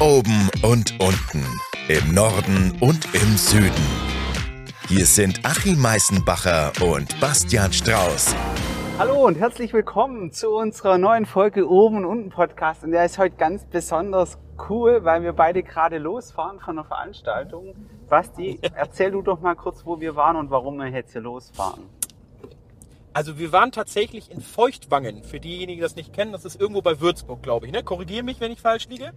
[0.00, 1.46] Oben und unten,
[1.86, 3.70] im Norden und im Süden.
[4.88, 8.34] Hier sind Achim Meißenbacher und Bastian Strauß.
[8.98, 12.82] Hallo und herzlich willkommen zu unserer neuen Folge Oben und Unten Podcast.
[12.82, 14.36] Und der ist heute ganz besonders
[14.68, 17.74] cool, weil wir beide gerade losfahren von einer Veranstaltung.
[18.08, 21.84] Basti, erzähl du doch mal kurz, wo wir waren und warum wir jetzt hier losfahren.
[23.14, 25.22] Also wir waren tatsächlich in Feuchtwangen.
[25.22, 27.72] Für diejenigen, die das nicht kennen, das ist irgendwo bei Würzburg, glaube ich.
[27.72, 27.84] Ne?
[27.84, 29.12] Korrigiere mich, wenn ich falsch liege.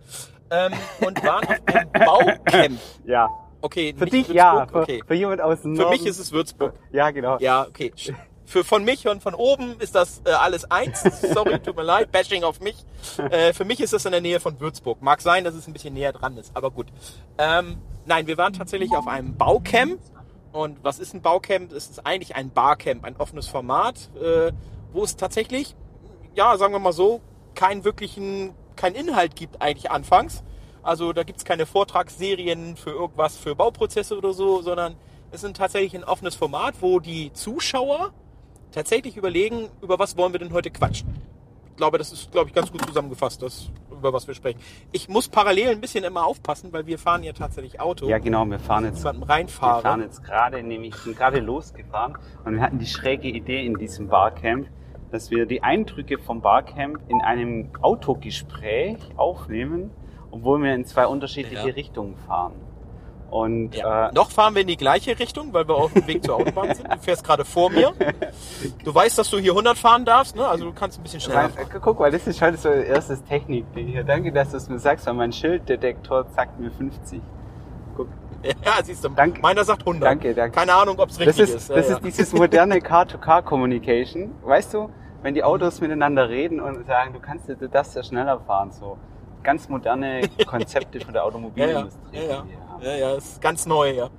[0.52, 0.71] Ähm,
[1.02, 2.80] und waren auf einem Baucamp.
[3.05, 3.27] Ja.
[3.59, 5.04] Okay, Für dich Würzburg, ja, für, okay.
[5.05, 5.98] für jemand aus dem Für Norden.
[5.98, 6.73] mich ist es Würzburg.
[6.91, 7.38] Ja, genau.
[7.40, 7.91] Ja, okay.
[8.45, 11.02] Für von mich und von oben ist das äh, alles eins.
[11.34, 12.77] Sorry, tut mir leid, Bashing auf mich.
[13.29, 15.02] Äh, für mich ist das in der Nähe von Würzburg.
[15.02, 16.88] Mag sein, dass es ein bisschen näher dran ist, aber gut.
[17.38, 19.99] Ähm, nein, wir waren tatsächlich auf einem Baucamp.
[20.57, 21.71] Und was ist ein Baucamp?
[21.71, 24.52] Es ist eigentlich ein Barcamp, ein offenes Format, äh,
[24.91, 25.75] wo es tatsächlich,
[26.34, 27.21] ja, sagen wir mal so,
[27.53, 30.43] keinen wirklichen, keinen Inhalt gibt eigentlich anfangs.
[30.81, 34.95] Also da gibt's keine Vortragsserien für irgendwas, für Bauprozesse oder so, sondern
[35.29, 38.12] es ist tatsächlich ein offenes Format, wo die Zuschauer
[38.71, 41.21] tatsächlich überlegen, über was wollen wir denn heute quatschen.
[41.70, 44.59] Ich glaube, das ist, glaube ich, ganz gut zusammengefasst, das, über was wir sprechen.
[44.91, 48.07] Ich muss parallel ein bisschen immer aufpassen, weil wir fahren ja tatsächlich Auto.
[48.07, 49.81] Ja, genau, wir fahren jetzt, Beim wir Reinfahren.
[49.84, 54.07] fahren jetzt gerade, nämlich sind gerade losgefahren und wir hatten die schräge Idee in diesem
[54.07, 54.67] Barcamp,
[55.12, 59.91] dass wir die Eindrücke vom Barcamp in einem Autogespräch aufnehmen,
[60.32, 61.73] obwohl wir in zwei unterschiedliche Ja.
[61.73, 62.54] Richtungen fahren.
[63.29, 64.07] Und Ja.
[64.07, 66.73] äh, Noch fahren wir in die gleiche Richtung, weil wir auf dem Weg zur Autobahn
[66.73, 66.91] sind.
[66.91, 67.91] Du fährst gerade vor mir.
[68.85, 70.47] Du weißt, dass du hier 100 fahren darfst, ne?
[70.47, 71.67] Also du kannst ein bisschen schneller fahren.
[71.73, 74.03] äh, guck mal, das ist schon so erstes Technikding hier.
[74.05, 77.22] Danke, dass du es mir sagst, weil mein Schilddetektor sagt mir 50.
[77.97, 78.07] Guck,
[78.44, 79.09] Ja, siehst du.
[79.09, 79.41] Danke.
[79.41, 80.03] Meiner sagt 100.
[80.09, 80.55] Danke, danke.
[80.57, 81.69] Keine Ahnung, ob es das richtig ist, ist.
[81.69, 81.95] Ja, das ja.
[81.97, 84.31] ist dieses moderne Car-to-Car-Communication.
[84.44, 84.89] Weißt du,
[85.22, 88.97] wenn die Autos miteinander reden und sagen, du kannst, du darfst ja schneller fahren, so.
[89.44, 92.00] Ganz moderne Konzepte von der Automobilindustrie.
[92.17, 92.44] ja, ja.
[92.81, 94.09] Ja, ja, ist ganz neu, ja.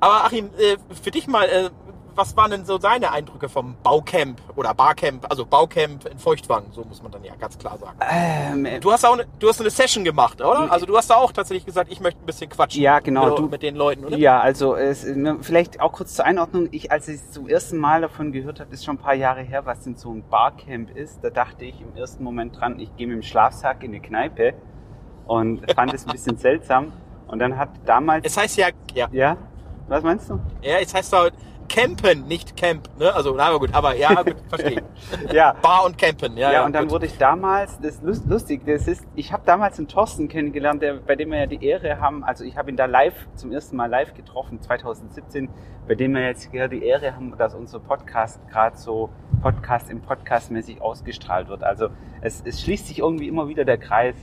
[0.00, 1.70] Aber Achim, äh, für dich mal, äh,
[2.14, 6.82] was waren denn so deine Eindrücke vom Baucamp oder Barcamp, also Baucamp in Feuchtwangen, so
[6.84, 7.96] muss man dann ja ganz klar sagen.
[8.10, 10.70] Ähm, äh, Du hast auch eine, du hast eine Session gemacht, oder?
[10.72, 12.82] Also du hast da auch tatsächlich gesagt, ich möchte ein bisschen quatschen.
[12.82, 14.16] Ja, genau, Mit, du- mit den Leuten, oder?
[14.18, 15.06] Ja, also es,
[15.42, 16.68] vielleicht auch kurz zur Einordnung.
[16.72, 19.64] Ich, als ich zum ersten Mal davon gehört habe, ist schon ein paar Jahre her,
[19.64, 21.20] was denn so ein Barcamp ist.
[21.22, 24.54] Da dachte ich im ersten Moment dran, ich gehe mit dem Schlafsack in eine Kneipe
[25.26, 26.92] und fand es ein bisschen seltsam.
[27.30, 29.36] Und dann hat damals, Es heißt ja, ja, ja,
[29.88, 30.40] was meinst du?
[30.62, 31.28] ja, es heißt da
[31.68, 33.14] Campen, nicht Camp, ne?
[33.14, 34.82] Also, na aber gut, aber ja, gut, verstehe.
[35.32, 35.54] Ja.
[35.62, 36.50] Bar und Campen, ja.
[36.50, 36.94] Ja, und dann gut.
[36.94, 40.82] wurde ich damals, das ist lust- lustig, das ist, ich habe damals einen Thorsten kennengelernt,
[40.82, 43.52] der, bei dem wir ja die Ehre haben, also ich habe ihn da live, zum
[43.52, 45.48] ersten Mal live getroffen, 2017,
[45.86, 50.00] bei dem wir jetzt hier die Ehre haben, dass unser Podcast gerade so Podcast im
[50.00, 51.62] Podcast mäßig ausgestrahlt wird.
[51.62, 51.90] Also
[52.20, 54.16] es, es schließt sich irgendwie immer wieder der Kreis.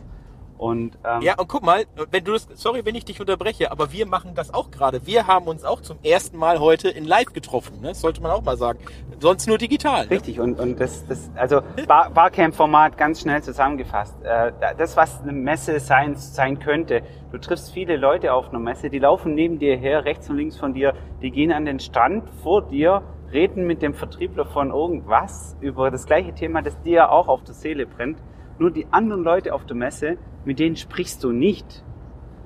[0.57, 3.91] Und ähm, Ja, und guck mal, wenn du das, sorry, wenn ich dich unterbreche, aber
[3.91, 5.06] wir machen das auch gerade.
[5.06, 7.90] Wir haben uns auch zum ersten Mal heute in Live getroffen, ne?
[7.90, 8.79] Das sollte man auch mal sagen.
[9.19, 10.06] Sonst nur digital.
[10.06, 10.12] Ne?
[10.12, 14.16] Richtig, und, und das, das also Bar, Barcamp-Format ganz schnell zusammengefasst.
[14.23, 17.01] Äh, das, was eine Messe sein, sein könnte,
[17.31, 20.57] du triffst viele Leute auf einer Messe, die laufen neben dir her, rechts und links
[20.57, 25.56] von dir, die gehen an den Stand vor dir, reden mit dem Vertriebler von irgendwas
[25.59, 28.17] über das gleiche Thema, das dir auch auf der Seele brennt.
[28.59, 31.84] Nur die anderen Leute auf der Messe, mit denen sprichst du nicht.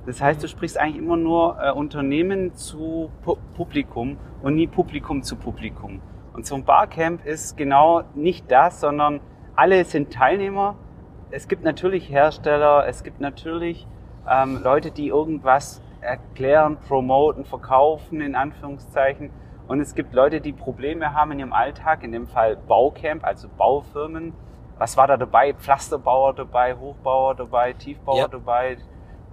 [0.06, 5.22] Das heißt, du sprichst eigentlich immer nur äh, Unternehmen zu Pu Publikum und nie Publikum
[5.22, 6.02] zu Publikum.
[6.34, 9.20] Und so ein Barcamp ist genau nicht das, sondern
[9.56, 10.76] alle sind Teilnehmer.
[11.30, 13.88] Es gibt natürlich Hersteller, es gibt natürlich
[14.30, 19.30] ähm, Leute, die irgendwas erklären, promoten, verkaufen, in Anführungszeichen.
[19.68, 23.48] Und es gibt Leute, die Probleme haben in ihrem Alltag, in dem Fall Baucamp, also
[23.48, 24.34] Baufirmen.
[24.82, 25.54] Was war da dabei?
[25.54, 28.28] Pflasterbauer dabei, Hochbauer dabei, Tiefbauer Ja.
[28.28, 28.78] dabei,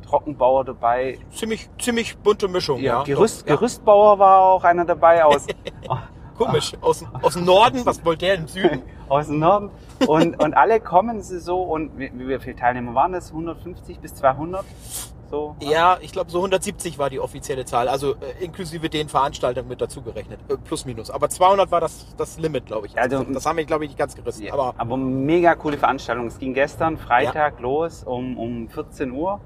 [0.04, 3.02] Trockenbauer dabei, Ziemlich, ziemlich bunte Mischung, ja.
[3.02, 3.54] Gerüst, Doch, ja.
[3.56, 5.46] Gerüstbauer war auch einer dabei aus,
[6.36, 6.74] Komisch.
[6.82, 8.82] Aus, aus dem Norden, was wollte der im Süden?
[9.08, 9.70] aus dem Norden.
[10.06, 13.30] Und, und alle kommen sie so und wie, wie viele Teilnehmer waren das?
[13.30, 14.66] 150 bis 200?
[15.30, 15.56] So?
[15.60, 19.80] Ja, ich glaube so 170 war die offizielle Zahl, also äh, inklusive den Veranstaltern mit
[19.80, 21.10] dazugerechnet, äh, plus minus.
[21.10, 22.98] Aber 200 war das das Limit, glaube ich.
[22.98, 24.44] Also- das haben wir, glaube ich, nicht ganz gerissen.
[24.44, 26.26] Ja, Aber aber mega coole Veranstaltung.
[26.26, 29.40] Es ging gestern Freitag los um, um 14 Uhr.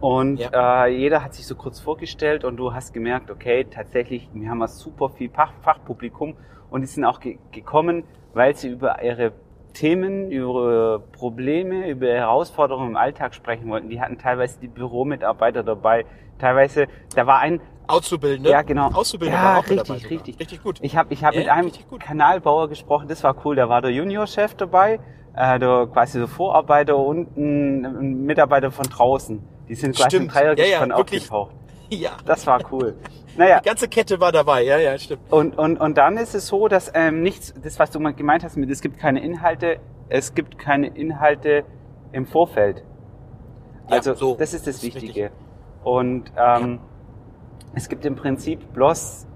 [0.00, 4.48] Und äh, jeder hat sich so kurz vorgestellt und du hast gemerkt, okay, tatsächlich, wir
[4.48, 6.36] haben super viel Fach, Fachpublikum
[6.70, 9.32] und die sind auch ge gekommen, weil sie über ihre
[9.74, 13.88] Themen, über Probleme, über Herausforderungen im Alltag sprechen wollten.
[13.88, 16.04] Die hatten teilweise die Büromitarbeiter dabei,
[16.38, 18.50] teilweise, da war ein, Auszubildende?
[18.50, 18.90] Ja, genau.
[18.92, 20.38] Auszubildende Ja, richtig, richtig.
[20.40, 20.78] Richtig gut.
[20.82, 21.72] Ich habe ich hab Ja, mit einem.
[21.98, 23.56] Kanalbauer gesprochen, das war cool.
[23.56, 25.00] Da war der Juniorchef dabei,
[25.34, 29.42] äh, der quasi der Vorarbeiter und ein, ein Mitarbeiter von draußen.
[29.68, 30.34] Die sind gleich im Stimmt.
[30.34, 31.54] Ja, ja, Dreiergespann aufgetaucht.
[31.90, 32.96] Ja, Das war cool.
[33.38, 34.62] Naja, die ganze Kette war dabei.
[34.64, 35.32] Ja, ja, stimmt.
[35.32, 38.42] und, und, und dann ist es so, dass ähm, nichts, das was du mal gemeint
[38.44, 41.64] hast, mit es gibt keine Inhalte, es gibt keine Inhalte
[42.12, 42.82] im Vorfeld.
[43.88, 44.34] Ja, Also so.
[44.36, 45.30] das ist das Das ist Wichtige.
[45.84, 46.80] Und ähm,
[47.74, 49.26] es gibt im Prinzip bloß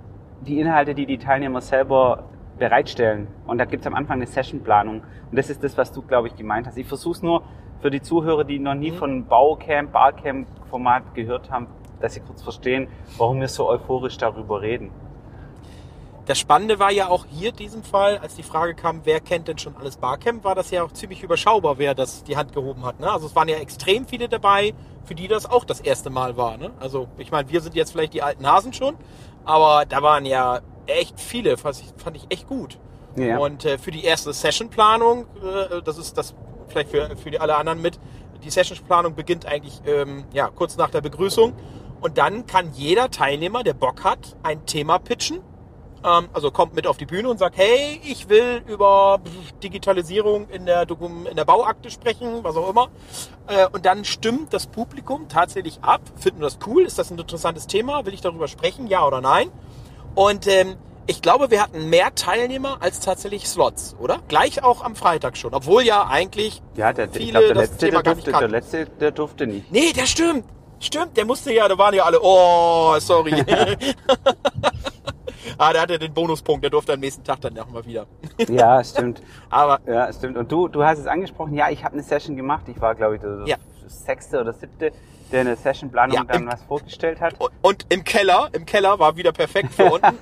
[0.43, 2.25] die Inhalte, die die Teilnehmer selber
[2.59, 3.29] bereitstellen.
[3.47, 5.03] Und da gibt es am Anfang eine Sessionplanung.
[5.31, 6.77] Und das ist das, was du, glaube ich, gemeint hast.
[6.77, 7.43] Ich versuche es nur
[7.81, 8.97] für die Zuhörer, die noch nie Mhm.
[8.97, 11.67] von Baucamp, Barcamp-Format gehört haben,
[12.03, 14.91] dass sie kurz verstehen, warum wir so euphorisch darüber reden.
[16.27, 19.49] Das Spannende war ja auch hier in diesem Fall, als die Frage kam, wer kennt
[19.49, 22.85] denn schon alles Barcamp, war das ja auch ziemlich überschaubar, wer das die Hand gehoben
[22.85, 23.01] hat.
[23.01, 23.11] Ne?
[23.11, 24.73] Also es waren ja extrem viele dabei,
[25.05, 26.59] für die das auch das erste Mal war.
[26.59, 26.71] Ne?
[26.79, 28.97] Also ich meine, wir sind jetzt vielleicht die alten Hasen schon,
[29.45, 32.79] aber da waren ja echt viele, fand ich, fand ich echt gut.
[33.17, 33.39] Ja.
[33.39, 36.35] Und äh, für die erste Sessionplanung, äh, das ist das
[36.69, 37.99] vielleicht für, für die alle anderen mit,
[38.43, 41.53] die Sessionplanung beginnt eigentlich ähm, ja, kurz nach der Begrüßung.
[42.03, 45.41] Und dann kann jeder Teilnehmer, der Bock hat, ein Thema pitchen.
[46.05, 49.21] Ähm, also kommt mit auf die Bühne und sagt, hey, ich will über
[49.63, 52.89] Digitalisierung in der, in der Bauakte sprechen, was auch immer.
[53.47, 56.01] Äh, und dann stimmt das Publikum tatsächlich ab.
[56.17, 56.83] Finden wir das cool?
[56.83, 58.05] Ist das ein interessantes Thema?
[58.05, 58.89] Will ich darüber sprechen?
[58.89, 59.49] Ja oder nein?
[60.17, 60.75] Und ähm,
[61.07, 64.19] ich glaube, wir hatten mehr Teilnehmer als tatsächlich Slots, oder?
[64.29, 65.55] Gleich auch am Freitag schon.
[65.55, 68.51] Obwohl ja eigentlich Ja, der, ich viele der das letzte, Thema der durfte, der kannten.
[68.51, 69.71] letzte, der durfte nicht.
[69.73, 70.45] Nee, der stimmt.
[70.83, 73.33] Stimmt, der musste ja, da waren ja alle, oh, sorry.
[75.59, 78.07] ah, der hatte den Bonuspunkt, der durfte am nächsten Tag dann nochmal wieder.
[78.49, 79.23] Ja, stimmt.
[79.49, 80.37] Aber Ja, stimmt.
[80.37, 81.55] Und du, du hast es angesprochen.
[81.55, 82.65] Ja, ich habe eine Session gemacht.
[82.69, 83.57] Ich war, glaube ich, der Ja.
[83.93, 84.93] Sechste oder siebte,
[85.31, 87.35] der eine Sessionplanung Ja, dann im- was vorgestellt hat.
[87.63, 90.19] und, im Keller, im Keller war wieder perfekt für unten.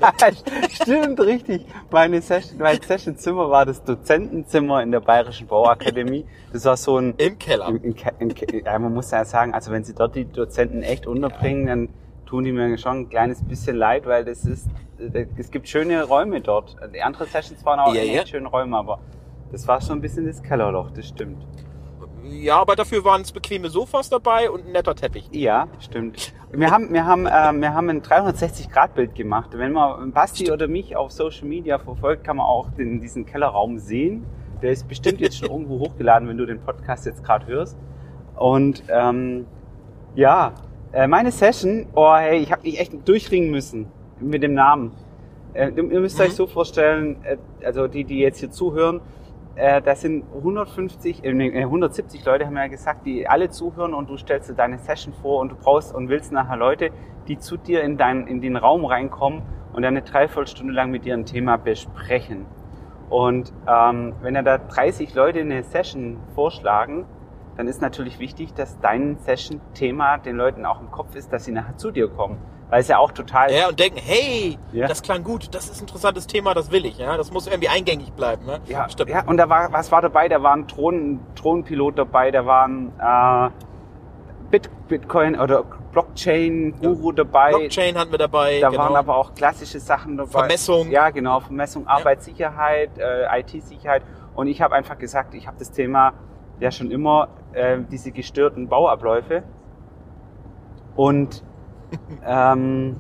[0.73, 1.67] Stimmt, richtig.
[1.91, 6.27] Meine Session, mein Sessionzimmer war das Dozentenzimmer in der Bayerischen Bauakademie.
[6.53, 7.69] Das war so ein, Im Keller.
[7.69, 11.07] im, im, im, ja, man muss ja sagen, also wenn sie dort die Dozenten echt
[11.07, 11.89] unterbringen, dann
[12.27, 14.69] tun die mir schon ein kleines bisschen leid, weil das ist,
[14.99, 16.77] äh, es gibt schöne Räume dort.
[16.95, 18.27] Die anderen Sessions waren auch Ja, echt ja.
[18.27, 19.01] schöne Räume, aber
[19.51, 21.43] das war schon ein bisschen das Kellerloch, das stimmt.
[22.31, 25.29] Ja, aber dafür waren es bequeme Sofas dabei und ein netter Teppich.
[25.33, 26.33] Ja, stimmt.
[26.53, 29.51] Wir haben, wir haben, äh, wir haben ein 360-Grad-Bild gemacht.
[29.53, 33.79] Wenn man Basti oder mich auf Social Media verfolgt, kann man auch den, diesen Kellerraum
[33.79, 34.25] sehen.
[34.63, 37.77] Der ist bestimmt jetzt schon irgendwo hochgeladen, wenn du den Podcast jetzt gerade hörst.
[38.37, 39.47] Und ähm,
[40.15, 40.53] ja,
[40.93, 43.87] äh, meine Session, oh hey, ich habe mich echt durchringen müssen
[44.21, 44.93] mit dem Namen.
[45.55, 46.25] Äh, ihr müsst Mhm.
[46.25, 49.01] euch so vorstellen, äh, also die, die jetzt hier zuhören,
[49.57, 54.09] äh, das sind 150, äh, nee, 170 Leute haben ja gesagt, die alle zuhören und
[54.09, 56.91] du stellst dir deine Session vor und du brauchst und willst nachher Leute,
[57.29, 59.43] die zu dir in, dein, in den Raum reinkommen
[59.73, 62.47] und eine Dreiviertelstunde lang mit dir ein Thema besprechen.
[63.09, 67.07] Und ähm, wenn ja da 30 Leute eine Session vorschlagen,
[67.57, 71.53] dann ist natürlich wichtig, dass dein Session-Thema den Leuten auch im Kopf ist, dass sie
[71.53, 72.39] nachher zu dir kommen.
[72.71, 74.87] Weil es ja auch total Ja, und denken, hey, Ja.
[74.87, 76.99] das klang gut, das ist ein interessantes Thema, das will ich.
[76.99, 78.47] Ja, das muss irgendwie eingängig bleiben.
[78.47, 78.61] Ne?
[78.67, 79.11] Ja, Stimmt.
[79.11, 80.29] ja, und da war, was war dabei?
[80.29, 83.51] Da war ein Drohnen, Drohnenpilot dabei, da waren äh,
[84.51, 87.51] Bit, Bitcoin oder Blockchain-Guru dabei.
[87.51, 88.61] Blockchain hatten wir dabei.
[88.61, 88.83] Da genau.
[88.85, 90.31] waren aber auch klassische Sachen dabei.
[90.31, 90.91] Vermessung.
[90.91, 94.03] Ja, genau, Vermessung, Arbeitssicherheit, äh, IT-Sicherheit.
[94.35, 96.13] Und ich habe einfach gesagt, ich habe das Thema
[96.61, 99.43] ja schon immer, äh, diese gestörten Bauabläufe.
[100.95, 101.43] Und
[102.27, 102.97] ähm,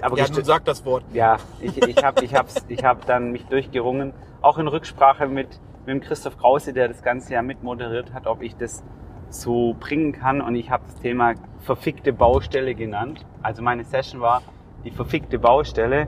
[0.00, 1.04] aber ja, nun sag das Wort.
[1.12, 4.12] ja, ich, ich habe ich hab's, ich hab dann mich durchgerungen,
[4.42, 5.48] auch in Rücksprache mit,
[5.86, 8.84] mit dem Christoph Krause, der das Ganze ja mitmoderiert hat, ob ich das
[9.30, 10.40] so bringen kann.
[10.40, 13.24] Und ich habe das Thema verfickte Baustelle genannt.
[13.42, 14.42] Also meine Session war
[14.84, 16.06] die verfickte Baustelle.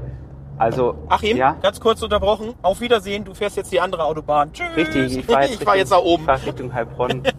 [0.58, 2.52] Also, Achim, ja, ganz kurz unterbrochen.
[2.60, 4.52] Auf Wiedersehen, du fährst jetzt die andere Autobahn.
[4.52, 4.76] Tschüss.
[4.76, 5.16] richtig.
[5.16, 6.22] Ich fahre jetzt, ich fahr jetzt nach oben.
[6.22, 7.22] Ich fahr Richtung Heilbronn.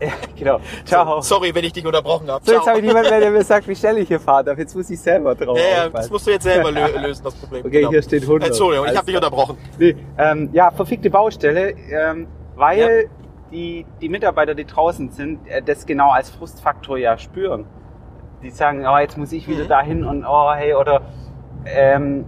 [0.00, 0.60] ja, genau.
[0.84, 1.20] Ciao.
[1.20, 2.44] So, Sorry, wenn ich dich unterbrochen habe.
[2.50, 4.44] jetzt habe ich niemanden mehr, der mir sagt, wie schnell ich hier fahre.
[4.44, 4.58] darf.
[4.58, 7.34] Jetzt muss ich selber drauf ja, ja, das musst du jetzt selber lö lösen, das
[7.34, 7.64] Problem.
[7.66, 8.48] Okay, hier steht 100.
[8.48, 9.56] Entschuldigung, ich habe dich unterbrochen.
[9.78, 12.26] Nee, ähm, ja, verfickte Baustelle, ähm,
[12.56, 13.08] weil
[13.50, 17.66] die, die Mitarbeiter, die draußen sind, äh, das genau als Frustfaktor ja spüren.
[18.42, 19.68] Die sagen, oh, jetzt muss ich wieder Mhm.
[19.68, 21.02] dahin und oh, hey, oder
[21.66, 22.24] ähm,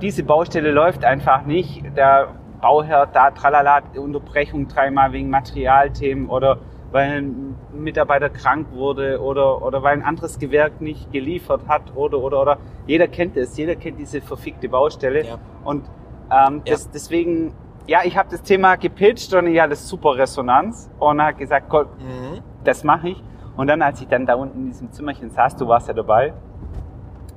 [0.00, 1.82] diese Baustelle läuft einfach nicht.
[1.96, 2.28] Der
[2.60, 6.58] Bauherr da, tralala, Unterbrechung dreimal wegen Materialthemen oder
[6.92, 12.18] weil ein Mitarbeiter krank wurde oder, oder weil ein anderes Gewerk nicht geliefert hat oder,
[12.18, 12.58] oder, oder.
[12.86, 15.24] Jeder kennt es, jeder kennt diese verfickte Baustelle.
[15.24, 15.38] Ja.
[15.64, 15.84] Und
[16.32, 16.72] ähm, Ja.
[16.72, 17.52] das, deswegen,
[17.86, 21.88] ja, ich habe das Thema gepitcht und ich hatte super Resonanz und habe gesagt, Gott,
[22.00, 22.40] Mhm.
[22.64, 23.22] das mache ich.
[23.56, 26.32] Und dann, als ich dann da unten in diesem Zimmerchen saß, du warst ja dabei,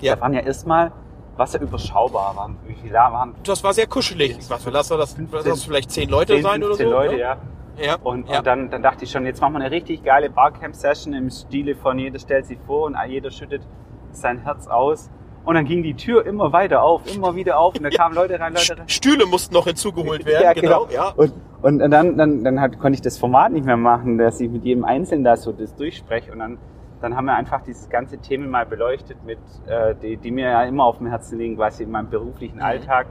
[0.01, 0.15] Ja.
[0.15, 0.91] da waren ja erstmal,
[1.37, 2.57] was ja überschaubar waren.
[2.67, 3.35] Wie viele da waren?
[3.43, 4.37] Das war sehr kuschelig.
[4.49, 6.83] Was, lass das, lass das vielleicht zehn Leute 10, sein oder so?
[6.83, 7.19] 15 Leute, ne?
[7.19, 7.37] ja.
[7.81, 8.37] Ja, Und, ja.
[8.37, 11.75] und dann, dann dachte ich schon, jetzt machen wir eine richtig geile Barcamp-Session im Stile
[11.75, 13.63] von jeder stellt sich vor und jeder schüttet
[14.11, 15.09] sein Herz aus.
[15.45, 18.39] Und dann ging die Tür immer weiter auf, immer wieder auf und da kamen Leute
[18.39, 18.87] rein, Leute rein.
[18.87, 20.85] Stühle mussten noch hinzugeholt werden, Ja, genau.
[20.85, 20.93] genau.
[20.93, 21.09] Ja.
[21.09, 24.49] Und, und dann, dann, dann hat, konnte ich das Format nicht mehr machen, dass ich
[24.49, 26.31] mit jedem Einzelnen da so das durchspreche.
[26.31, 26.57] Und dann,
[27.03, 30.63] dann haben wir einfach dieses ganze Thema mal beleuchtet, mit, äh, die, die mir ja
[30.63, 32.63] immer auf dem Herzen liegen, quasi in meinem beruflichen Mhm.
[32.63, 33.07] Alltag.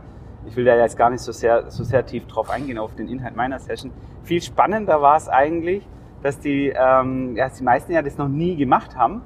[0.46, 3.06] Ich will da jetzt gar nicht so sehr, so sehr tief drauf eingehen, auf den
[3.06, 3.92] Inhalt meiner Session.
[4.24, 5.86] Viel spannender war es eigentlich,
[6.22, 9.20] dass die, ähm, ja, dass die meisten ja das noch nie gemacht haben.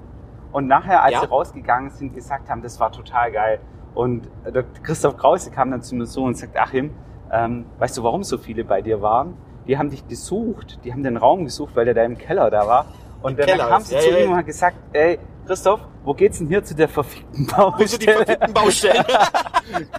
[0.50, 1.20] Und nachher, als Ja.
[1.20, 3.60] sie rausgegangen sind, gesagt haben, das war total geil.
[3.94, 6.90] Und der Christoph Krause kam dann zu mir so und sagt, Achim,
[7.30, 9.34] ähm, weißt du, warum so viele bei dir waren?
[9.68, 12.66] Die haben dich gesucht, die haben den Raum gesucht, weil der da im Keller da
[12.66, 12.86] war.
[13.26, 16.14] Und dann, Keller kam sie ja, zu ja, ihm und hat gesagt, ey, Christoph, wo
[16.14, 18.16] geht's denn hier zu der verfickten Wo sind die Baustelle?
[18.16, 19.04] verfickten Baustellen?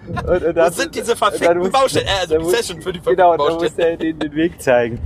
[0.07, 2.07] Und, und Wo dann- sind diese verfickten muss- Baustellen?
[2.07, 3.91] Äh, also Session für die verfickten Genau, da muss Baustellen.
[3.91, 4.99] er den, den Weg zeigen.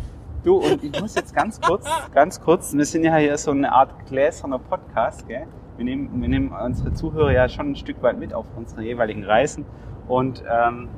[0.44, 3.72] Du, und ich muss jetzt ganz kurz, ganz kurz, wir sind ja hier so eine
[3.72, 5.48] Art gläserner Podcast, gell?
[5.78, 9.24] Wir nehmen, wir nehmen unsere Zuhörer ja schon ein Stück weit mit auf unsere jeweiligen
[9.24, 9.66] Reisen.
[10.08, 10.90] Und ähm,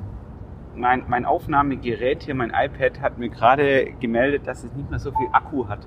[0.74, 5.10] mein, mein Aufnahmegerät hier, mein iPad, hat mir gerade gemeldet, dass es nicht mehr so
[5.12, 5.80] viel Akku hat.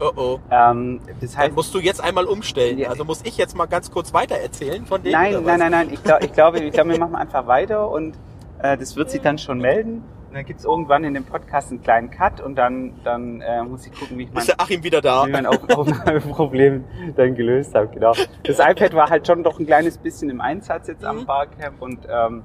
[0.00, 0.38] Oh oh.
[0.50, 2.78] Ähm, das Dann heißt, musst du jetzt einmal umstellen.
[2.78, 2.88] Ja.
[2.90, 5.12] Also muss ich jetzt mal ganz kurz weiter erzählen von denen?
[5.12, 5.88] Nein, nein, nein, nein.
[5.92, 8.14] Ich, glaub, ich glaube, ich glaube, wir machen einfach weiter und
[8.62, 10.02] äh, das wird sich dann schon melden.
[10.28, 13.86] Und dann gibt's irgendwann in dem Podcast einen kleinen Cut und dann, dann äh, muss
[13.86, 15.26] ich gucken, wie ich mein, Ist der Achim wieder da?
[15.26, 16.84] wie mein Auf Aufnahmeproblem
[17.16, 17.88] dann gelöst habe.
[17.88, 18.12] Genau.
[18.44, 21.26] Das iPad war halt schon doch ein kleines bisschen im Einsatz jetzt am Mhm.
[21.26, 22.42] Barcamp und ähm,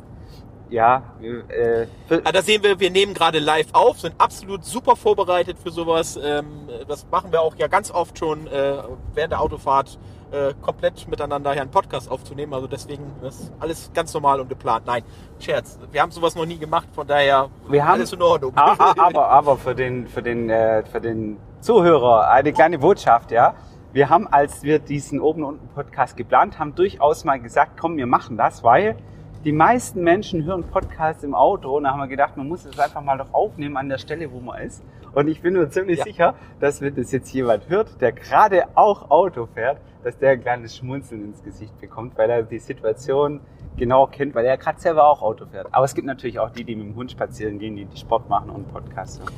[0.74, 1.86] ja, äh,
[2.24, 6.20] Ah, da sehen wir, wir nehmen gerade live auf, sind absolut super vorbereitet für sowas.
[6.22, 6.46] Ähm,
[6.88, 8.78] das machen wir auch ja ganz oft schon äh,
[9.14, 10.00] während der Autofahrt
[10.32, 12.54] äh, komplett miteinander hier einen Podcast aufzunehmen.
[12.56, 14.88] Also deswegen ist alles ganz normal und geplant.
[14.88, 15.04] Nein,
[15.40, 15.78] Scherz.
[15.92, 18.52] Wir haben sowas noch nie gemacht, von daher Wir haben- alles in Ordnung.
[18.56, 23.32] Ah, ah, aber, aber für den, für den, äh, für den Zuhörer eine kleine Botschaft,
[23.32, 23.54] ja.
[23.92, 27.96] Wir haben, als wir diesen oben und unten Podcast geplant haben, durchaus mal gesagt, komm,
[27.98, 28.98] wir machen das, weil
[29.44, 32.80] die meisten Menschen hören Podcasts im Auto und da haben wir gedacht, man muss es
[32.80, 34.84] einfach mal doch aufnehmen an der Stelle, wo man ist.
[35.14, 36.04] Und ich bin mir ziemlich Ja.
[36.06, 40.42] sicher, dass wenn das jetzt jemand hört, der gerade auch Auto fährt, dass der ein
[40.42, 43.42] kleines Schmunzeln ins Gesicht bekommt, weil er die Situation
[43.78, 45.68] genau kennt, weil er gerade selber auch Auto fährt.
[45.72, 48.30] Aber es gibt natürlich auch die, die mit dem Hund spazieren gehen, die, die Sport
[48.30, 49.32] machen und Podcasts hören.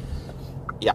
[0.82, 0.94] Ja.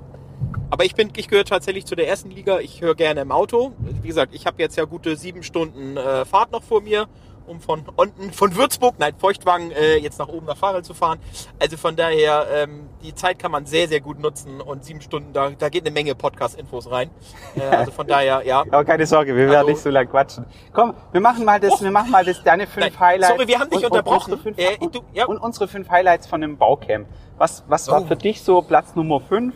[0.71, 2.61] Aber ich bin, ich gehöre tatsächlich zu der ersten Liga.
[2.61, 3.73] Ich höre gerne im Auto.
[4.03, 7.07] Wie gesagt, ich habe jetzt ja gute sieben Stunden äh, Fahrt noch vor mir,
[7.51, 11.19] um von unten, von Würzburg, nein, Feuchtwagen, äh, jetzt nach oben nach Farel zu fahren.
[11.59, 15.33] Also von daher, ähm, die Zeit kann man sehr, sehr gut nutzen und sieben Stunden,
[15.33, 17.11] da, da geht eine Menge Podcast-Infos rein.
[17.57, 18.61] Äh, also von daher, ja.
[18.61, 20.47] Aber keine Sorge, wir werden Also- nicht so lang quatschen.
[20.73, 21.83] Komm, wir machen mal das, Oh.
[21.85, 23.29] wir machen mal das, deine fünf Nein, Highlights.
[23.35, 24.33] sorry, wir haben dich und- und unterbrochen.
[24.35, 25.27] unsere fünf, Äh, und, du- ja.
[25.27, 27.09] und unsere fünf Highlights von dem Baucamp.
[27.37, 28.07] Was, was war Oh.
[28.07, 29.55] für dich so Platz Nummer fünf,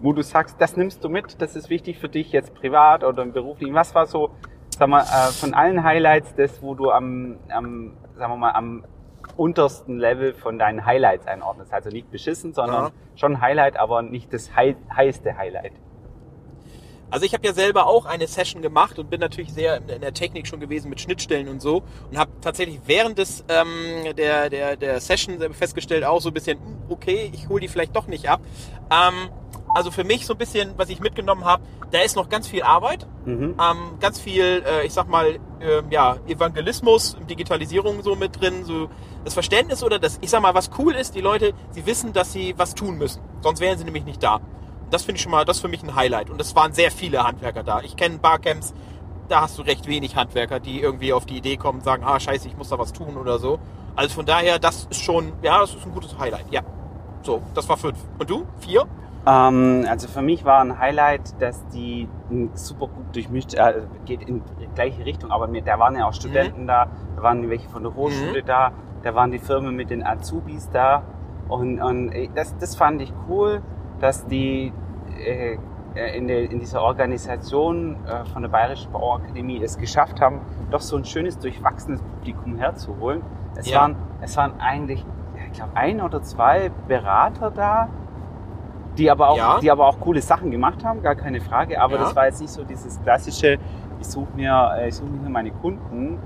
[0.00, 3.22] wo du sagst, das nimmst du mit, das ist wichtig für dich jetzt privat oder
[3.22, 3.74] im beruflichen?
[3.74, 4.30] Was war so,
[4.78, 8.84] sag mal, äh, von allen Highlights das, wo du am, am, sagen wir mal, am
[9.36, 11.72] untersten Level von deinen Highlights einordnest?
[11.72, 12.90] Also nicht beschissen, sondern Ja.
[13.16, 15.72] schon Highlight, aber nicht das hei heiße Highlight.
[17.10, 20.12] Also ich habe ja selber auch eine Session gemacht und bin natürlich sehr in der
[20.12, 24.76] Technik schon gewesen mit Schnittstellen und so und habe tatsächlich während des ähm, der, der
[24.76, 28.28] der Session festgestellt auch so ein bisschen hm, okay ich hole die vielleicht doch nicht
[28.28, 28.42] ab.
[28.90, 29.30] Ähm,
[29.74, 32.62] also für mich so ein bisschen was ich mitgenommen habe, da ist noch ganz viel
[32.62, 33.54] Arbeit, Mhm.
[33.60, 38.88] ähm, ganz viel äh, ich sag mal ähm, ja Evangelismus, Digitalisierung so mit drin, so
[39.24, 42.32] das Verständnis oder das ich sag mal was cool ist, die Leute sie wissen, dass
[42.32, 44.40] sie was tun müssen, sonst wären sie nämlich nicht da.
[44.90, 46.30] Das finde ich schon mal, das ist für mich ein Highlight.
[46.30, 47.82] Und es waren sehr viele Handwerker da.
[47.82, 48.72] Ich kenne Barcamps,
[49.28, 52.18] da hast du recht wenig Handwerker, die irgendwie auf die Idee kommen und sagen, ah
[52.18, 53.58] scheiße, ich muss da was tun oder so.
[53.96, 56.46] Also von daher, das ist schon, ja, das ist ein gutes Highlight.
[56.50, 56.62] Ja.
[57.22, 57.98] So, das war fünf.
[58.18, 58.46] Und du?
[58.60, 58.86] Vier?
[59.26, 62.08] Ähm, also für mich war ein Highlight, dass die
[62.54, 66.14] super gut durchmischt, äh, geht in die gleiche Richtung, aber mir, da waren ja auch
[66.14, 68.72] Studenten da, da waren welche von der Hochschule da,
[69.02, 71.02] da waren die Firmen mit den Azubis da
[71.48, 73.60] und, und äh, das, das fand ich cool,
[74.00, 74.72] dass die
[75.18, 75.58] äh,
[75.94, 80.80] äh, in, der, in dieser Organisation äh, von der Bayerischen Bauakademie es geschafft haben, doch
[80.80, 83.22] so ein schönes, durchwachsenes Publikum herzuholen.
[83.56, 83.80] Es, Ja.
[83.80, 85.04] waren, es waren eigentlich,
[85.46, 87.88] ich glaube, ein oder zwei Berater da,
[88.98, 89.58] die aber auch, Ja.
[89.60, 91.80] die aber auch coole Sachen gemacht haben, gar keine Frage.
[91.80, 92.00] Aber Ja.
[92.00, 93.58] das war jetzt nicht so dieses klassische,
[94.00, 96.18] ich suche mir, äh, ich suche mir meine Kunden,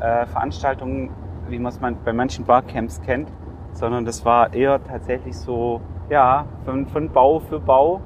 [0.00, 1.10] äh, Veranstaltungen,
[1.48, 3.30] wie man es bei manchen Barcamps kennt,
[3.72, 5.80] sondern das war eher tatsächlich so,
[6.10, 8.00] ja, von, von Bau für Bau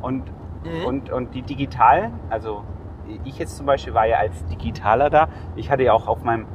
[0.00, 0.24] und,
[0.64, 0.84] Mhm.
[0.86, 2.62] und, und die digitalen, also
[3.24, 5.26] ich jetzt zum Beispiel war ja als Digitaler da.
[5.56, 6.46] Ich hatte ja auch auf meinem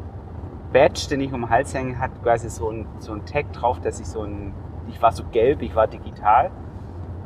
[0.73, 3.79] Badge, den ich um den Hals hängen hatte, quasi so ein, so ein Tag drauf,
[3.81, 4.53] dass ich so ein,
[4.87, 6.49] ich war so gelb, ich war digital.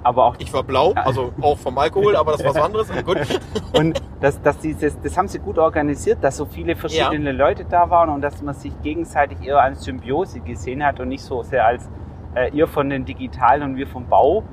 [0.03, 2.91] Aber auch Ich war blau, also auch vom Alkohol, aber das war was anderes.
[3.05, 3.17] Gut.
[3.77, 7.89] und das, das, dieses, das haben sie gut organisiert, dass so viele verschiedene Leute da
[7.89, 11.65] waren und dass man sich gegenseitig eher als Symbiose gesehen hat und nicht so sehr
[11.65, 11.89] als
[12.36, 14.43] äh, ihr von den Digitalen und wir vom Bau,